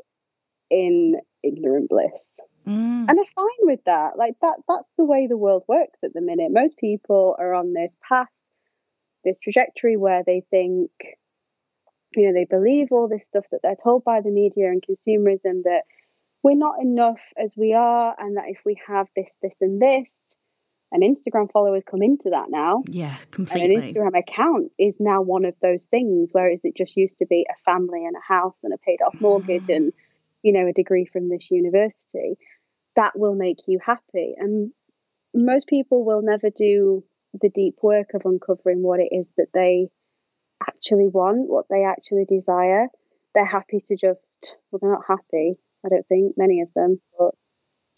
[0.70, 2.40] in ignorant bliss.
[2.66, 3.06] Mm.
[3.08, 4.18] And I'm fine with that.
[4.18, 6.50] Like that that's the way the world works at the minute.
[6.50, 8.28] Most people are on this path,
[9.24, 10.90] this trajectory where they think,
[12.14, 15.62] you know, they believe all this stuff that they're told by the media and consumerism
[15.64, 15.82] that
[16.42, 20.12] we're not enough as we are, and that if we have this, this, and this,
[20.92, 22.82] and Instagram followers come into that now.
[22.86, 23.74] Yeah, completely.
[23.74, 27.26] And an Instagram account is now one of those things, whereas it just used to
[27.26, 29.92] be a family and a house and a paid off mortgage and,
[30.42, 32.36] you know, a degree from this university.
[32.96, 34.34] That will make you happy.
[34.36, 34.72] And
[35.34, 37.04] most people will never do
[37.40, 39.88] the deep work of uncovering what it is that they
[40.66, 42.88] actually want, what they actually desire.
[43.34, 47.34] They're happy to just, well, they're not happy I don't think many of them, but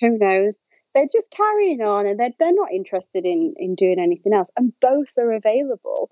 [0.01, 0.61] who knows?
[0.95, 4.73] they're just carrying on and they're, they're not interested in in doing anything else and
[4.81, 6.11] both are available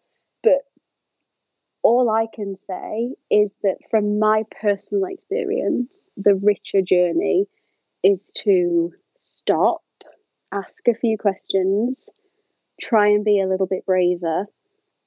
[1.82, 7.46] all i can say is that from my personal experience the richer journey
[8.02, 9.82] is to stop
[10.52, 12.10] ask a few questions
[12.80, 14.46] try and be a little bit braver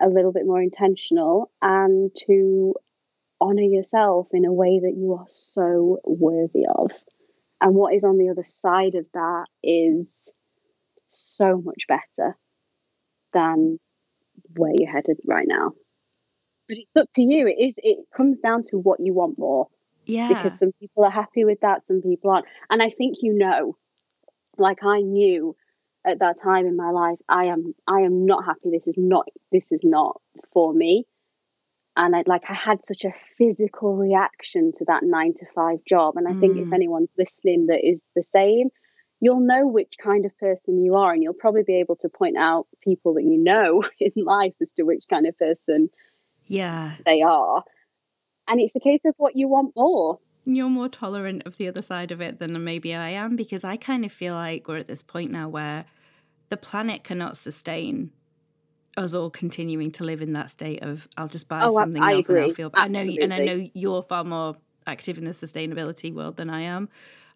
[0.01, 2.73] a little bit more intentional and to
[3.39, 6.91] honor yourself in a way that you are so worthy of
[7.61, 10.31] and what is on the other side of that is
[11.07, 12.35] so much better
[13.33, 13.79] than
[14.55, 15.71] where you're headed right now.
[16.67, 17.47] But it's up to you.
[17.47, 19.67] It is it comes down to what you want more.
[20.05, 20.29] Yeah.
[20.29, 22.45] Because some people are happy with that, some people aren't.
[22.69, 23.77] And I think you know,
[24.57, 25.55] like I knew
[26.05, 28.71] at that time in my life, I am I am not happy.
[28.71, 30.19] This is not this is not
[30.53, 31.05] for me
[31.97, 36.15] and I like I had such a physical reaction to that nine to five job.
[36.17, 36.39] And I mm.
[36.39, 36.73] think if mm.
[36.73, 38.69] anyone's listening that is the same,
[39.19, 42.37] you'll know which kind of person you are, and you'll probably be able to point
[42.37, 45.89] out people that you know in life as to which kind of person
[46.47, 47.63] yeah they are.
[48.47, 50.19] And it's a case of what you want more.
[50.45, 53.77] You're more tolerant of the other side of it than maybe I am because I
[53.77, 55.85] kind of feel like we're at this point now where
[56.49, 58.11] the planet cannot sustain
[58.97, 62.13] us all continuing to live in that state of I'll just buy oh, something I
[62.13, 62.41] else agree.
[62.41, 62.71] and I'll feel.
[62.73, 66.61] I know, and I know you're far more active in the sustainability world than I
[66.61, 66.89] am.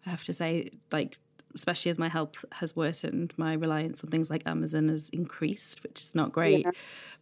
[0.04, 1.18] I have to say, like
[1.54, 6.00] especially as my health has worsened, my reliance on things like Amazon has increased, which
[6.00, 6.64] is not great.
[6.64, 6.72] Yeah.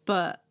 [0.05, 0.43] But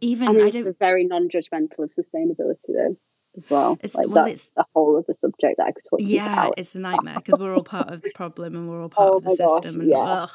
[0.00, 2.96] even I mean, I it's very non-judgmental of sustainability, though
[3.36, 3.78] as well.
[3.82, 6.08] It's, like well, that's a whole other subject that I could talk about.
[6.08, 6.54] yeah, about.
[6.56, 9.16] it's a nightmare because we're all part of the problem and we're all part oh
[9.16, 9.46] of the system.
[9.46, 9.98] Gosh, and yeah.
[9.98, 10.30] ugh,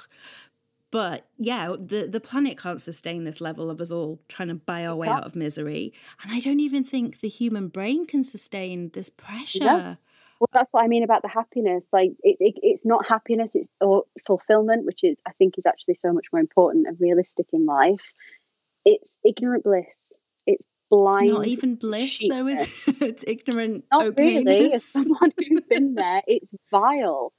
[0.92, 4.86] but yeah, the, the planet can't sustain this level of us all trying to buy
[4.86, 5.94] our way out of misery.
[6.24, 9.64] And I don't even think the human brain can sustain this pressure.
[9.64, 9.96] Yeah.
[10.40, 11.86] Well, that's what I mean about the happiness.
[11.92, 15.96] Like, it, it, it's not happiness, it's or fulfillment, which is, I think, is actually
[15.96, 18.14] so much more important and realistic in life.
[18.90, 20.14] It's ignorant bliss.
[20.48, 21.28] It's blind.
[21.28, 23.86] It's not even bliss, though, is It's ignorant.
[23.92, 24.18] Not okayness.
[24.18, 24.74] really.
[24.74, 27.34] As someone who's been there, it's vile.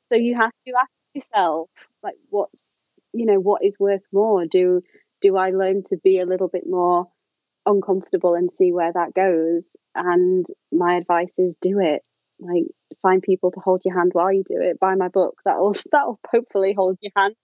[0.00, 1.70] So you have to ask yourself,
[2.02, 2.82] like, what's
[3.12, 4.82] you know what is worth more do
[5.20, 7.06] do i learn to be a little bit more
[7.66, 12.02] uncomfortable and see where that goes and my advice is do it
[12.40, 12.64] like
[13.02, 16.18] find people to hold your hand while you do it buy my book that'll that'll
[16.30, 17.34] hopefully hold your hand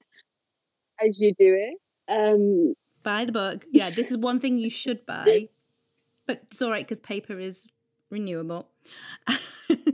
[1.01, 2.75] as you do it um
[3.05, 5.49] buy the book yeah this is one thing you should buy
[6.27, 7.67] but it's all right because paper is
[8.11, 8.69] renewable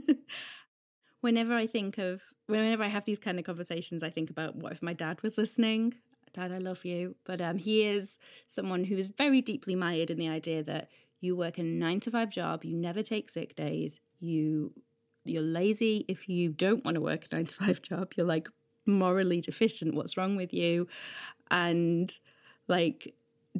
[1.21, 4.73] whenever i think of whenever I have these kind of conversations, I think about what
[4.73, 5.95] if my dad was listening.
[6.33, 7.15] Dad, I love you.
[7.25, 10.89] But um, he is someone who is very deeply mired in the idea that
[11.19, 14.73] you work a nine to five job, you never take sick days, you
[15.23, 18.13] you're lazy if you don't want to work a nine to five job.
[18.17, 18.49] You're like
[18.85, 19.93] morally deficient.
[19.93, 20.87] What's wrong with you?
[21.51, 22.11] And
[22.71, 23.13] like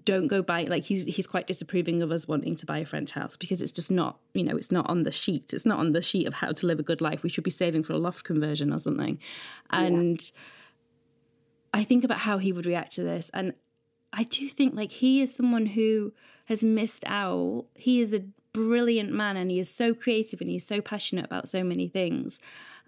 [0.06, 3.12] don't go buy like he's he's quite disapproving of us wanting to buy a French
[3.12, 5.54] house because it's just not you know it's not on the sheet.
[5.54, 7.22] It's not on the sheet of how to live a good life.
[7.22, 9.20] We should be saving for a loft conversion or something.
[9.70, 10.40] And yeah.
[11.74, 13.30] I think about how he would react to this.
[13.34, 13.54] And
[14.14, 16.14] I do think like he is someone who
[16.46, 17.66] has missed out.
[17.76, 21.50] He is a brilliant man and he is so creative and he's so passionate about
[21.50, 22.40] so many things.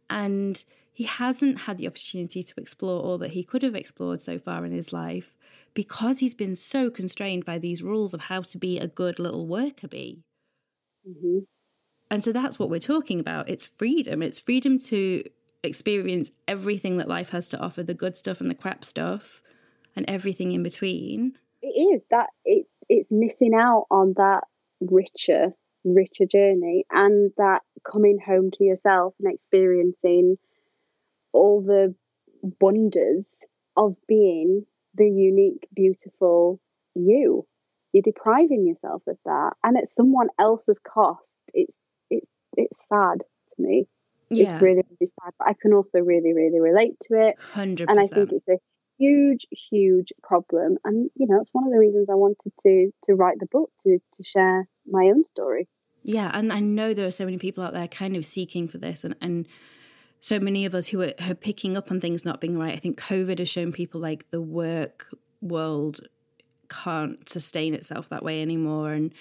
[0.09, 4.37] And he hasn't had the opportunity to explore all that he could have explored so
[4.37, 5.35] far in his life
[5.73, 9.47] because he's been so constrained by these rules of how to be a good little
[9.47, 10.23] worker bee.
[11.07, 11.39] Mm-hmm.
[12.11, 13.49] And so that's what we're talking about.
[13.49, 14.21] It's freedom.
[14.21, 15.23] It's freedom to
[15.63, 19.41] experience everything that life has to offer the good stuff and the crap stuff
[19.95, 21.33] and everything in between.
[21.61, 24.43] It is that it, it's missing out on that
[24.81, 25.53] richer,
[25.85, 30.35] richer journey and that coming home to yourself and experiencing
[31.31, 31.95] all the
[32.61, 33.43] wonders
[33.75, 34.65] of being
[34.95, 36.59] the unique, beautiful
[36.95, 37.45] you.
[37.91, 41.51] You're depriving yourself of that, and at someone else's cost.
[41.53, 41.79] It's
[42.09, 43.87] it's it's sad to me.
[44.29, 44.43] Yeah.
[44.43, 47.35] It's really really sad, but I can also really really relate to it.
[47.53, 48.57] Hundred, and I think it's a
[48.97, 53.13] huge huge problem, and you know it's one of the reasons I wanted to to
[53.13, 55.67] write the book to to share my own story.
[56.03, 58.77] Yeah, and I know there are so many people out there kind of seeking for
[58.77, 59.47] this, and and
[60.23, 62.73] so many of us who are, are picking up on things not being right.
[62.73, 65.09] I think COVID has shown people like the work
[65.41, 65.99] world
[66.69, 69.13] can't sustain itself that way anymore and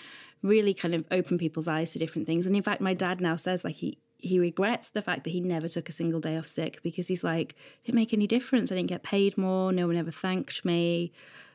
[0.42, 2.46] really kind of open people's eyes to different things.
[2.46, 5.40] And in fact, my dad now says like he he regrets the fact that he
[5.40, 8.70] never took a single day off sick because he's like, it didn't make any difference.
[8.70, 9.72] I didn't get paid more.
[9.72, 11.10] No one ever thanked me.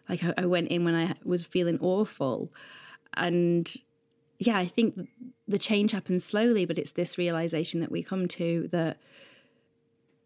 [0.09, 2.51] Like I, I went in when I was feeling awful.
[3.13, 3.73] And
[4.39, 5.07] yeah, I think
[5.47, 8.97] the change happens slowly, but it's this realization that we come to that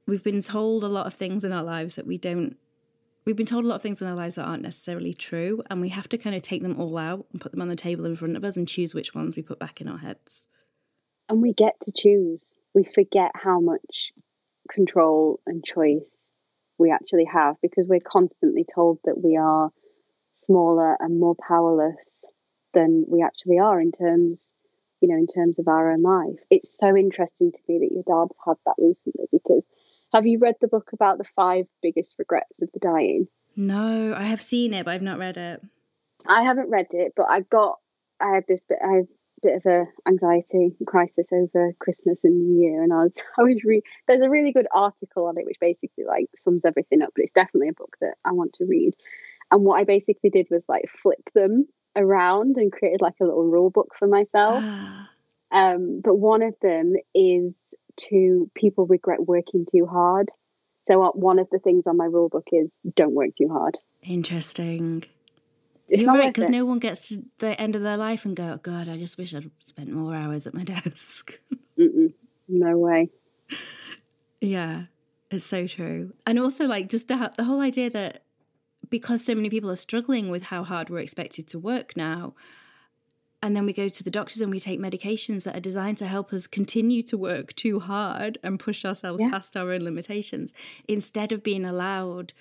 [0.08, 2.58] we've been told a lot of things in our lives that we don't
[3.26, 5.82] we've been told a lot of things in our lives that aren't necessarily true and
[5.82, 8.06] we have to kind of take them all out and put them on the table
[8.06, 10.45] in front of us and choose which ones we put back in our heads.
[11.30, 12.58] And we get to choose.
[12.74, 14.12] We forget how much
[14.70, 16.32] control and choice
[16.78, 19.72] we actually have because we're constantly told that we are
[20.34, 22.26] smaller and more powerless
[22.74, 24.54] than we actually are in terms
[25.02, 26.39] you know in terms of our own life.
[26.49, 29.68] It's so interesting to me that your dad's had that recently because
[30.14, 33.28] have you read the book about the five biggest regrets of the dying?
[33.55, 35.62] No, I have seen it, but I've not read it.
[36.28, 37.80] I haven't read it, but I got
[38.20, 39.07] I had this bit I had a
[39.41, 43.64] bit of a anxiety crisis over Christmas and New Year, and I was I was
[43.64, 47.24] re- there's a really good article on it which basically like sums everything up, but
[47.24, 48.93] it's definitely a book that I want to read.
[49.51, 53.43] And what I basically did was like flip them around and created like a little
[53.43, 54.64] rule book for myself.
[54.64, 55.09] Ah.
[55.51, 57.76] Um, but one of them is
[58.10, 60.30] to people regret working too hard.
[60.84, 63.78] So uh, one of the things on my rule book is don't work too hard.
[64.04, 65.04] Interesting.
[65.88, 68.54] It's You're right because no one gets to the end of their life and go,
[68.54, 71.39] oh, "God, I just wish I'd spent more hours at my desk."
[71.78, 72.14] Mm-mm,
[72.48, 73.10] no way.
[74.39, 74.84] Yeah,
[75.30, 78.24] it's so true, and also like just the the whole idea that
[78.89, 82.34] because so many people are struggling with how hard we're expected to work now,
[83.44, 86.08] and then we go to the doctors and we take medications that are designed to
[86.08, 89.30] help us continue to work too hard and push ourselves yeah.
[89.30, 90.54] past our own limitations
[90.88, 92.34] instead of being allowed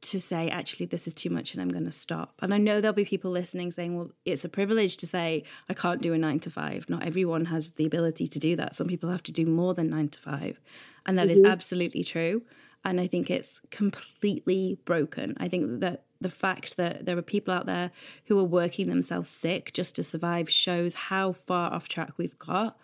[0.00, 2.34] to say actually this is too much and i'm going to stop.
[2.42, 5.74] And i know there'll be people listening saying well it's a privilege to say i
[5.74, 8.74] can't do a 9 to 5 not everyone has the ability to do that.
[8.74, 10.60] Some people have to do more than 9 to 5
[11.06, 11.44] and that mm-hmm.
[11.44, 12.42] is absolutely true.
[12.84, 15.36] And i think it's completely broken.
[15.38, 17.90] I think that the fact that there are people out there
[18.24, 22.78] who are working themselves sick just to survive shows how far off track we've got.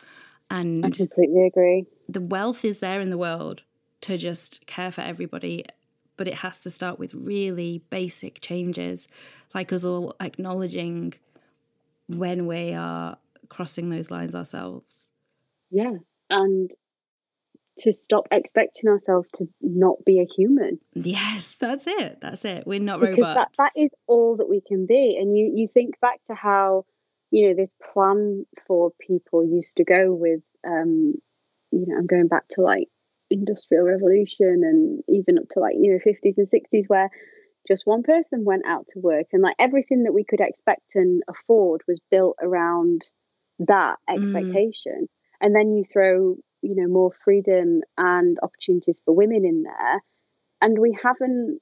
[0.50, 1.86] And I completely agree.
[2.06, 3.62] The wealth is there in the world
[4.02, 5.64] to just care for everybody,
[6.18, 9.08] but it has to start with really basic changes,
[9.54, 11.14] like us all acknowledging
[12.08, 13.16] when we are
[13.48, 15.08] crossing those lines ourselves.
[15.70, 15.94] Yeah.
[16.28, 16.70] And
[17.78, 20.78] to stop expecting ourselves to not be a human.
[20.94, 22.20] Yes, that's it.
[22.20, 22.66] That's it.
[22.66, 23.56] We're not because robots.
[23.56, 25.16] That, that is all that we can be.
[25.20, 26.84] And you, you think back to how,
[27.30, 31.14] you know, this plan for people used to go with, um,
[31.70, 32.88] you know, I'm going back to like
[33.30, 37.08] industrial revolution and even up to like, you know, 50s and 60s where
[37.68, 41.22] just one person went out to work and like everything that we could expect and
[41.28, 43.02] afford was built around
[43.60, 44.20] that mm.
[44.20, 45.02] expectation.
[45.02, 45.08] Mm.
[45.42, 50.02] And then you throw you know more freedom and opportunities for women in there.
[50.62, 51.60] And we haven't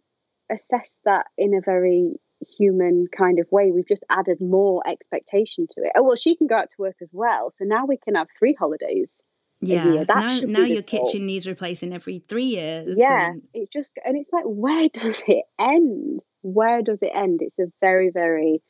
[0.51, 2.15] assessed that in a very
[2.57, 3.71] human kind of way.
[3.73, 5.93] We've just added more expectation to it.
[5.97, 7.51] Oh well she can go out to work as well.
[7.51, 9.23] So now we can have three holidays
[9.61, 13.43] yeah now, now your kitchen needs replacing every three years yeah and...
[13.55, 16.21] it's just and it's like where does it end?
[16.43, 17.41] Where does it end?
[17.43, 18.63] It's a very very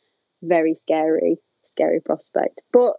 [0.43, 2.63] very scary scary prospect.
[2.73, 2.95] But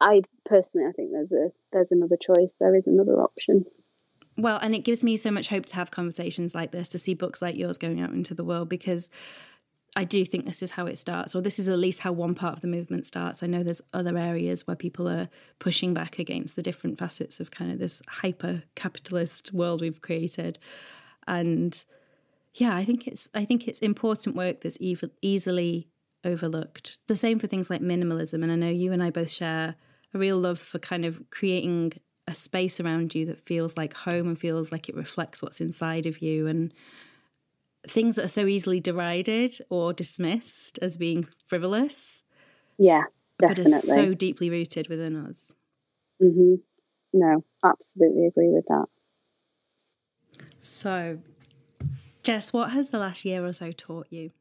[0.00, 2.54] I personally, I think there's a there's another choice.
[2.58, 3.64] There is another option.
[4.36, 7.14] Well, and it gives me so much hope to have conversations like this, to see
[7.14, 9.10] books like yours going out into the world, because
[9.96, 12.36] I do think this is how it starts, or this is at least how one
[12.36, 13.42] part of the movement starts.
[13.42, 15.28] I know there's other areas where people are
[15.58, 20.60] pushing back against the different facets of kind of this hyper capitalist world we've created,
[21.26, 21.84] and
[22.54, 25.88] yeah, I think it's I think it's important work that's ev- easily
[26.24, 26.98] overlooked.
[27.08, 29.74] The same for things like minimalism, and I know you and I both share
[30.14, 31.92] a real love for kind of creating
[32.26, 36.06] a space around you that feels like home and feels like it reflects what's inside
[36.06, 36.72] of you and
[37.86, 42.24] things that are so easily derided or dismissed as being frivolous.
[42.76, 43.04] Yeah,
[43.38, 43.72] definitely.
[43.72, 45.52] But are so deeply rooted within us.
[46.22, 46.56] Mm-hmm.
[47.14, 48.86] No, absolutely agree with that.
[50.60, 51.18] So,
[52.22, 54.32] Jess, what has the last year or so taught you?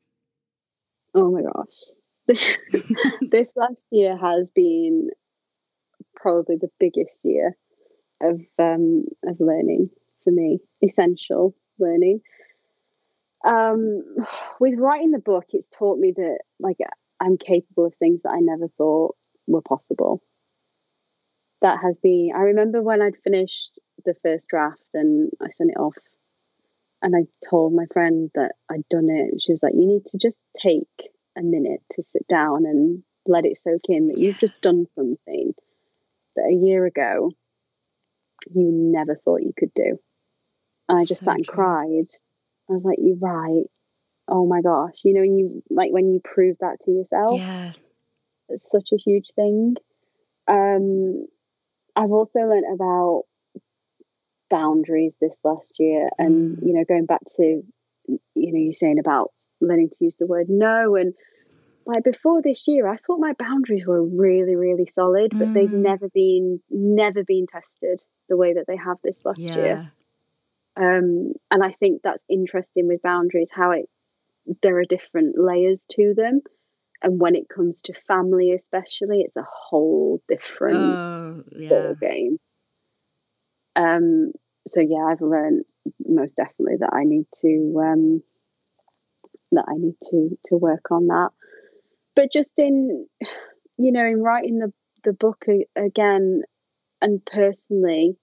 [1.14, 1.74] Oh my gosh.
[2.28, 2.58] This,
[3.22, 5.12] this last year has been
[6.20, 7.56] probably the biggest year
[8.22, 9.90] of um, of learning
[10.24, 12.22] for me, essential learning.
[13.46, 14.04] Um,
[14.60, 16.78] with writing the book, it's taught me that like
[17.20, 19.16] I'm capable of things that I never thought
[19.48, 20.22] were possible.
[21.62, 22.32] That has been.
[22.36, 25.98] I remember when I'd finished the first draft and I sent it off,
[27.02, 29.32] and I told my friend that I'd done it.
[29.32, 33.04] And she was like, "You need to just take a minute to sit down and
[33.26, 35.54] let it soak in that you've just done something."
[36.38, 37.32] That a year ago
[38.54, 39.98] you never thought you could do.
[40.88, 41.54] And I just so sat and true.
[41.54, 42.06] cried.
[42.70, 43.66] I was like, You're right.
[44.28, 45.02] Oh my gosh.
[45.04, 47.40] You know, you like when you prove that to yourself.
[47.40, 47.72] Yeah.
[48.50, 49.76] It's such a huge thing.
[50.48, 51.26] Um
[51.96, 53.24] I've also learned about
[54.50, 56.10] boundaries this last year.
[56.18, 56.68] And, Mm.
[56.68, 57.44] you know, going back to,
[58.08, 60.96] you know, you saying about learning to use the word no.
[60.96, 61.14] And
[61.88, 65.84] like before this year, I thought my boundaries were really, really solid, but they've Mm.
[65.84, 69.56] never been, never been tested the way that they have this last yeah.
[69.56, 69.82] year.
[70.78, 73.90] Um, and I think that's interesting with boundaries, how it,
[74.62, 76.42] there are different layers to them.
[77.02, 81.70] And when it comes to family, especially, it's a whole different Oh, yeah.
[81.70, 82.40] ball game.
[83.76, 84.32] Um,
[84.68, 85.66] so yeah, I've learned
[86.06, 88.24] most definitely that I need to um,
[89.52, 91.30] that I need to to work on that.
[92.18, 93.08] But just in
[93.78, 96.42] you know in writing the the book a- again
[97.00, 98.18] and personally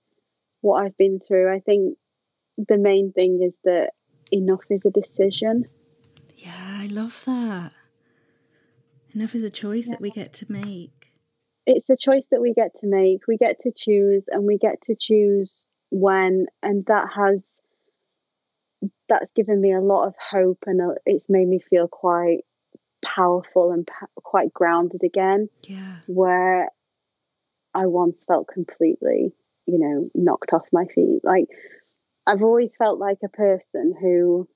[0.62, 1.96] what I've been through, I think
[2.58, 3.90] the main thing is that
[4.32, 5.66] enough is a decision.
[6.36, 7.72] Yeah, I love that.
[9.14, 11.12] Enough is a choice that we get to make.
[11.64, 13.28] it's a choice that we get to make.
[13.28, 17.62] We get to choose, and we get to choose when, and that has
[19.08, 22.40] that's given me a lot of hope, and uh, it's made me feel quite
[23.04, 25.48] powerful and pa- quite grounded again.
[25.62, 25.96] Yeah.
[26.06, 26.70] Where
[27.74, 29.32] I once felt completely,
[29.66, 31.20] you know, knocked off my feet.
[31.24, 31.46] Like
[32.26, 34.48] I've always felt like a person who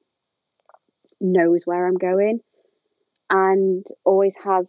[1.21, 2.41] knows where I'm going
[3.31, 4.67] and always has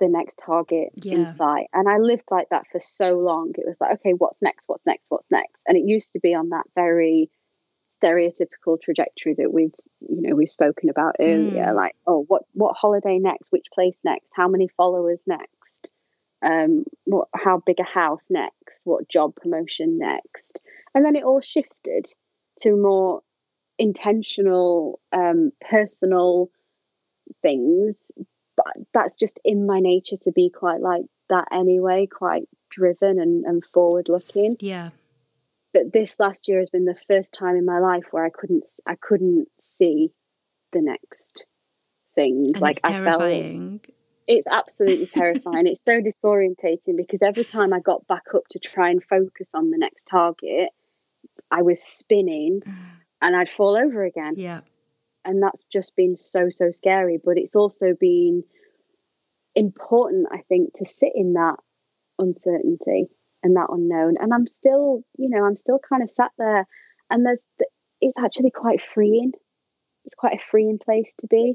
[0.00, 1.66] the next target in sight.
[1.72, 3.52] And I lived like that for so long.
[3.56, 4.68] It was like, okay, what's next?
[4.68, 5.06] What's next?
[5.10, 5.62] What's next?
[5.66, 7.30] And it used to be on that very
[8.06, 11.66] stereotypical trajectory that we've, you know, we've spoken about earlier.
[11.66, 11.74] Mm.
[11.74, 13.50] Like, oh, what what holiday next?
[13.50, 14.30] Which place next?
[14.34, 15.90] How many followers next?
[16.42, 18.80] Um, what how big a house next?
[18.84, 20.60] What job promotion next?
[20.94, 22.06] And then it all shifted
[22.60, 23.22] to more
[23.78, 26.50] intentional, um, personal
[27.42, 28.10] things
[28.56, 33.44] but that's just in my nature to be quite like that anyway quite driven and,
[33.44, 34.90] and forward looking Yeah.
[35.76, 38.64] But this last year has been the first time in my life where i couldn't
[38.86, 40.10] i couldn't see
[40.72, 41.46] the next
[42.14, 42.50] thing.
[42.54, 43.86] And like it's i felt
[44.28, 45.68] it's absolutely terrifying.
[45.68, 49.70] It's so disorientating because every time i got back up to try and focus on
[49.70, 50.70] the next target
[51.50, 52.62] i was spinning
[53.22, 54.34] and i'd fall over again.
[54.36, 54.60] Yeah.
[55.24, 58.44] and that's just been so so scary but it's also been
[59.54, 61.56] important i think to sit in that
[62.18, 63.08] uncertainty
[63.42, 66.66] and that unknown and i'm still you know i'm still kind of sat there
[67.10, 67.44] and there's
[68.00, 69.32] it's actually quite freeing
[70.04, 71.54] it's quite a freeing place to be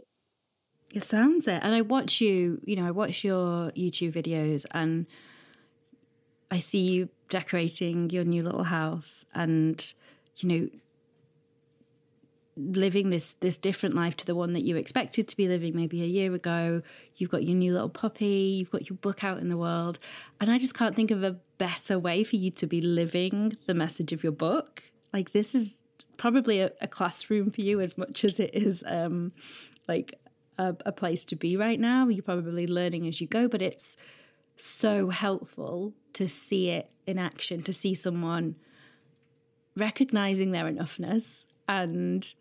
[0.93, 1.61] It sounds it.
[1.63, 5.07] And I watch you, you know, I watch your YouTube videos and
[6.51, 9.93] I see you decorating your new little house and,
[10.37, 10.69] you know,
[12.57, 16.03] living this this different life to the one that you expected to be living maybe
[16.03, 16.81] a year ago.
[17.15, 19.97] You've got your new little puppy, you've got your book out in the world.
[20.41, 23.75] And I just can't think of a better way for you to be living the
[23.75, 24.81] message of your book.
[25.13, 25.75] Like this is
[26.17, 29.31] probably a, a classroom for you as much as it is um
[29.87, 30.15] like
[30.57, 32.07] a, a place to be right now.
[32.07, 33.95] You're probably learning as you go, but it's
[34.55, 38.55] so helpful to see it in action, to see someone
[39.77, 42.33] recognizing their enoughness and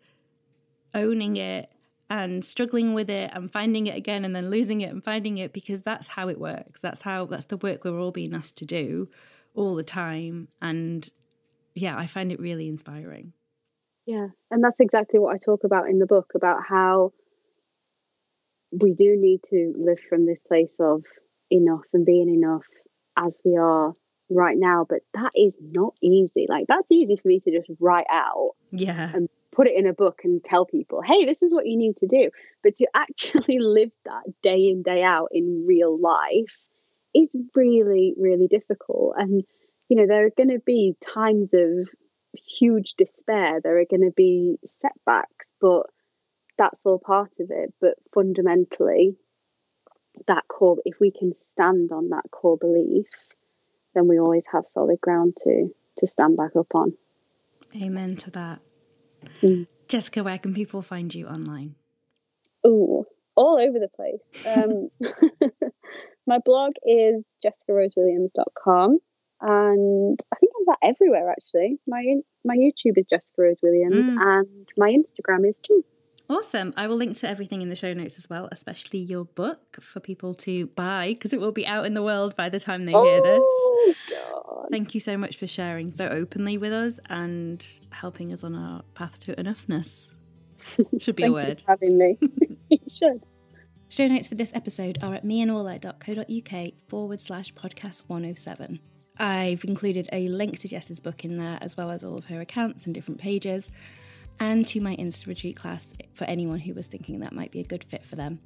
[0.95, 1.71] owning it
[2.11, 5.53] and struggling with it and finding it again and then losing it and finding it
[5.53, 6.81] because that's how it works.
[6.81, 9.07] That's how that's the work we're all being asked to do
[9.55, 10.49] all the time.
[10.61, 11.09] And
[11.73, 13.31] yeah, I find it really inspiring.
[14.05, 17.13] Yeah, and that's exactly what I talk about in the book about how
[18.73, 21.05] we do need to live from this place of
[21.49, 22.67] enough and being enough
[23.15, 23.93] as we are
[24.29, 24.85] right now.
[24.89, 26.45] But that is not easy.
[26.49, 29.13] Like, that's easy for me to just write out, Yeah.
[29.51, 32.07] Put it in a book, and tell people, hey, this is what you need to
[32.07, 32.29] do.
[32.63, 36.67] But to actually live that day in, day out in real life
[37.13, 39.15] is really, really difficult.
[39.17, 39.43] And,
[39.89, 41.89] you know, there are going to be times of
[42.33, 43.59] huge despair.
[43.61, 45.87] There are going to be setbacks, but
[46.57, 47.73] that's all part of it.
[47.81, 49.15] But fundamentally,
[50.27, 53.07] that core, if we can stand on that core belief,
[53.93, 56.93] then we always have solid ground to to stand back up on.
[57.75, 58.59] Amen to that.
[59.41, 59.67] Mm.
[59.87, 61.75] Jessica, where can people find you online?
[62.65, 64.21] Ooh, all over the place.
[64.45, 64.89] Um,
[66.27, 68.99] my blog is jessicarosewilliams.com
[69.41, 71.79] and I think I'm that everywhere actually.
[71.87, 72.03] My
[72.45, 74.17] my YouTube is Jessica Rose Williams Mm.
[74.21, 75.83] and my Instagram is too.
[76.31, 76.73] Awesome.
[76.77, 79.99] I will link to everything in the show notes as well, especially your book for
[79.99, 82.93] people to buy because it will be out in the world by the time they
[82.93, 83.41] hear this.
[83.43, 84.67] Oh God.
[84.71, 88.81] Thank you so much for sharing so openly with us and helping us on our
[88.93, 90.15] path to enoughness.
[90.99, 91.59] Should be a Thank word.
[91.59, 92.17] you for having me.
[92.69, 93.23] you should.
[93.89, 98.79] Show notes for this episode are at meandorla.co.uk forward slash podcast 107.
[99.17, 102.39] I've included a link to Jess's book in there, as well as all of her
[102.39, 103.69] accounts and different pages,
[104.41, 107.63] and to my Insta retreat class for anyone who was thinking that might be a
[107.63, 108.39] good fit for them.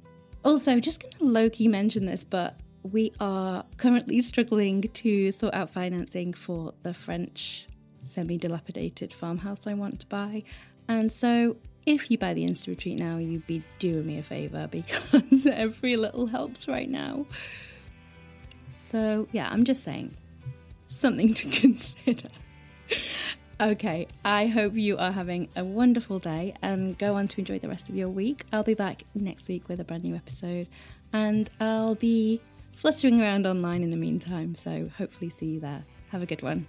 [0.44, 5.54] Also, just going to low key mention this, but we are currently struggling to sort
[5.54, 7.66] out financing for the French
[8.02, 10.42] semi dilapidated farmhouse I want to buy.
[10.86, 11.56] And so,
[11.86, 15.96] if you buy the Insta Retreat now, you'd be doing me a favour because every
[15.96, 17.24] little helps right now.
[18.74, 20.14] So, yeah, I'm just saying
[20.88, 22.28] something to consider.
[23.60, 27.68] Okay, I hope you are having a wonderful day and go on to enjoy the
[27.68, 28.44] rest of your week.
[28.52, 30.68] I'll be back next week with a brand new episode
[31.12, 32.40] and I'll be
[32.72, 35.84] fluttering around online in the meantime, so hopefully see you there.
[36.10, 36.68] Have a good one.